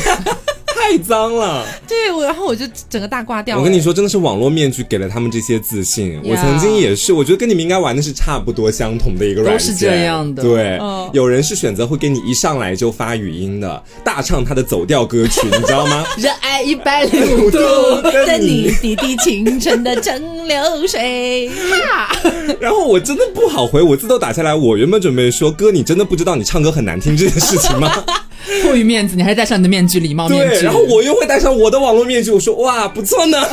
[0.74, 1.64] 太脏了。
[1.86, 3.56] 对，我然后我就整个大挂掉。
[3.56, 6.20] 我跟你说，真的是网络面具给了他们这些自信。
[6.24, 16.04] 我曾经也是，我觉得跟你们应该玩的是差不多相同的一个软件，都是这样的对，哦有人是选择会给你一上来就发语音的，大唱他的走调歌曲， 你知道吗？
[16.18, 17.58] 热爱一百零五度，
[18.02, 21.48] 的你滴滴清晨的蒸馏水。
[21.88, 22.14] 哈
[22.60, 24.54] 然后我真的不好回，我字都打下来。
[24.54, 28.04] 我原本准备说，哥，你真的不知道你唱歌很难听这件事情吗？
[28.62, 30.64] 过于面子，你还是戴上你的面具，礼貌面，具。
[30.64, 33.38] 然后我又会戴上我的网络面具，我说哇，不错呢。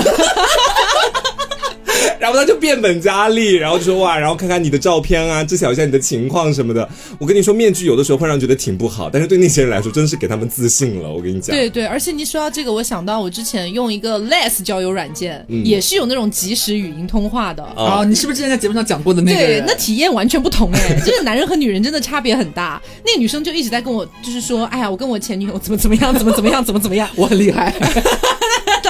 [2.19, 6.87] 然后他就变本加厉，然后就说哇，然后看看你的照片啊，知晓一下你的情况什么的。
[7.17, 11.09] 我跟你说，面具有的时候会让人觉得挺不好，但是对那些人来说，真的是给他们自信了。
[11.11, 17.63] 我跟你讲，对对，而且你说到这个，我想到我之前用一个 Less 交友软件，嗯也是有那种即时语音通话的。
[17.75, 22.81] 哦哦，你是不是之前在节目上讲过的那个对人？，那体验完全不同哎，就是男人和女人真的差别很大。
[23.05, 27.73] 那个女生就一直在跟我，就是说，哎呀，我跟我前女友怎么怎么样，怎么怎么样，怎么怎么样， 我很厉害。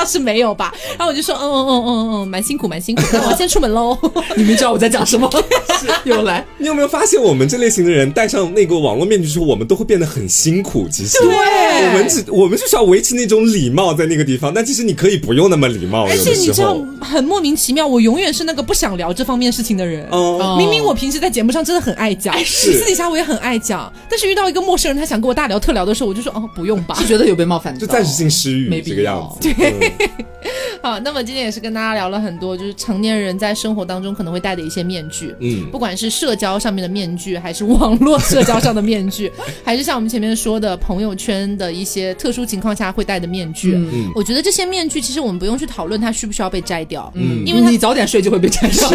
[0.01, 0.73] 倒是没有吧。
[0.97, 3.97] 然后我就说，嗯嗯嗯嗯嗯，蛮辛苦，蛮辛苦，那我先出门喽。
[4.35, 5.29] 你们知道我在讲什么？
[6.05, 10.87] 又来，你有没有发现，我们这类型的人戴上那个网络面具之后，我们都会变得很辛苦。
[10.89, 16.07] 其实，对我们只我们就是要维持那种礼貌在那个地方，但其实你可以不用那么礼貌。
[16.07, 20.07] 而且你知道，很莫名其妙，我永远是那个不想聊这方面事情的人。
[20.11, 27.11] 哦，明明我平时在节目上真的很爱讲，是私底下我也很爱讲，但是遇到一个陌生人，他想跟我大聊特聊的时候，我就说哦，不用吧是。
[27.11, 29.53] 觉得有被冒犯，就暂时性失语没必这个样要子。
[29.53, 29.90] 对，
[30.81, 35.35] 好，那么今天也是跟大家聊了很多，就是成年人在生活当中可能会戴的一些面具。
[35.39, 39.31] 嗯，不管是社交上面的面具，还是网络社交上的面具，
[39.63, 48.89] 还是像我们前面说的朋友圈的一些特殊情况下会戴的面具，嗯嗯我觉得这些面具其实我们不用去讨论它需不需要被摘掉，嗯，因为你早点睡就会被摘掉，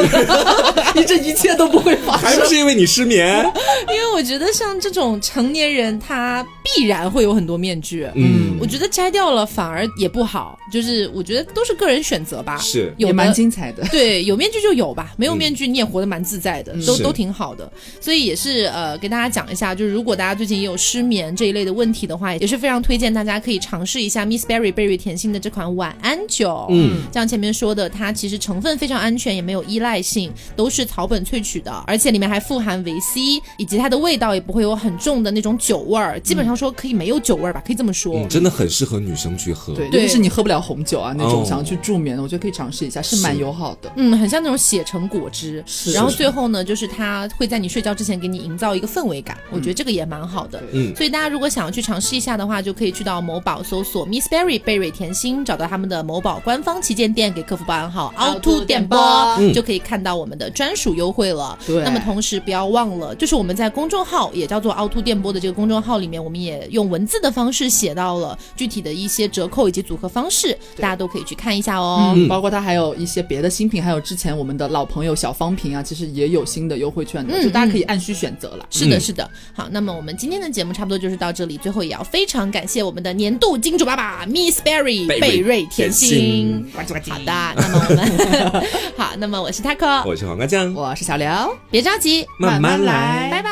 [0.97, 2.45] 你 这一切都不会发生还不。
[2.47, 3.45] 是因为你失眠？
[3.89, 8.07] 因为我觉得像这种成年人，他必然会有很多面具。
[8.15, 12.59] 嗯，我觉得摘掉了反而也不好，就是我觉得都是个人选择吧。
[12.59, 13.87] 是有也蛮精彩的。
[13.89, 17.71] 对，有面具就有吧，没有面具你也活得蛮自在的，都都挺好的。
[18.01, 26.67] 所以也是呃，给大家讲一下，就是如果大家最近也有失眠这一类的问题的话，也是非常推荐大家可以尝试一下 Miss Berry 贝瑞甜心的这款晚安酒。
[26.71, 33.21] 嗯，像前面说的，它其实成分非常安全，也没有依赖性，都是草本萃取的，而且里面还富含维 C，
[33.59, 38.15] 以及它的味道也不会有很重的那种酒味儿，基本上说可以没有酒味儿吧，可以这么说。
[38.17, 39.75] 嗯，真的很适合女生去喝。
[39.75, 43.91] 对，对尤其是你喝不了红酒啊那种，哦想要去助眠的，我觉得可以尝试一下，是蛮友好的。
[43.97, 45.65] 嗯，很像那种写成果汁，
[45.95, 50.63] 然后最后呢，就是它会在你睡觉之前给你营造一个氛围感，我觉得这个也蛮好的。
[50.73, 50.95] 嗯。
[50.97, 58.99] 所以大家如果想要去尝试一下的话，就可以去到某宝搜索 Miss Berry 贝瑞甜心，找到他们的某宝官方旗舰店，给客服报暗号凹凸电波，
[59.39, 59.53] 嗯。
[59.53, 61.59] 就可以看到我们的专属优惠了。
[61.67, 61.83] 对。
[61.85, 72.13] 那么同时不要忘了，就是我们在公众号也叫做凹凸电波的这个公众号里面，我们也用文字的方式写到了具体的一些折扣以及组合方式，大家都可以去看一下哦。
[72.17, 78.67] 嗯，包括它还有一些别的新品，还有之前我们的老朋友小方瓶啊，其实也有新的优惠券的，嗯就大家可以按需选择了。
[78.71, 79.31] 是的，嗯是的。
[79.55, 86.73] 好，那么我们今天的节目差不多就是到这里，最后也要非常感谢我们的年度金主爸爸 Miss Berry 贝瑞甜甜心心。
[86.73, 91.29] 好的，那么我们 好，那么我是 Taco，我是黄瓜酱，我是小刘，
[91.71, 93.45] 别着急，慢慢来。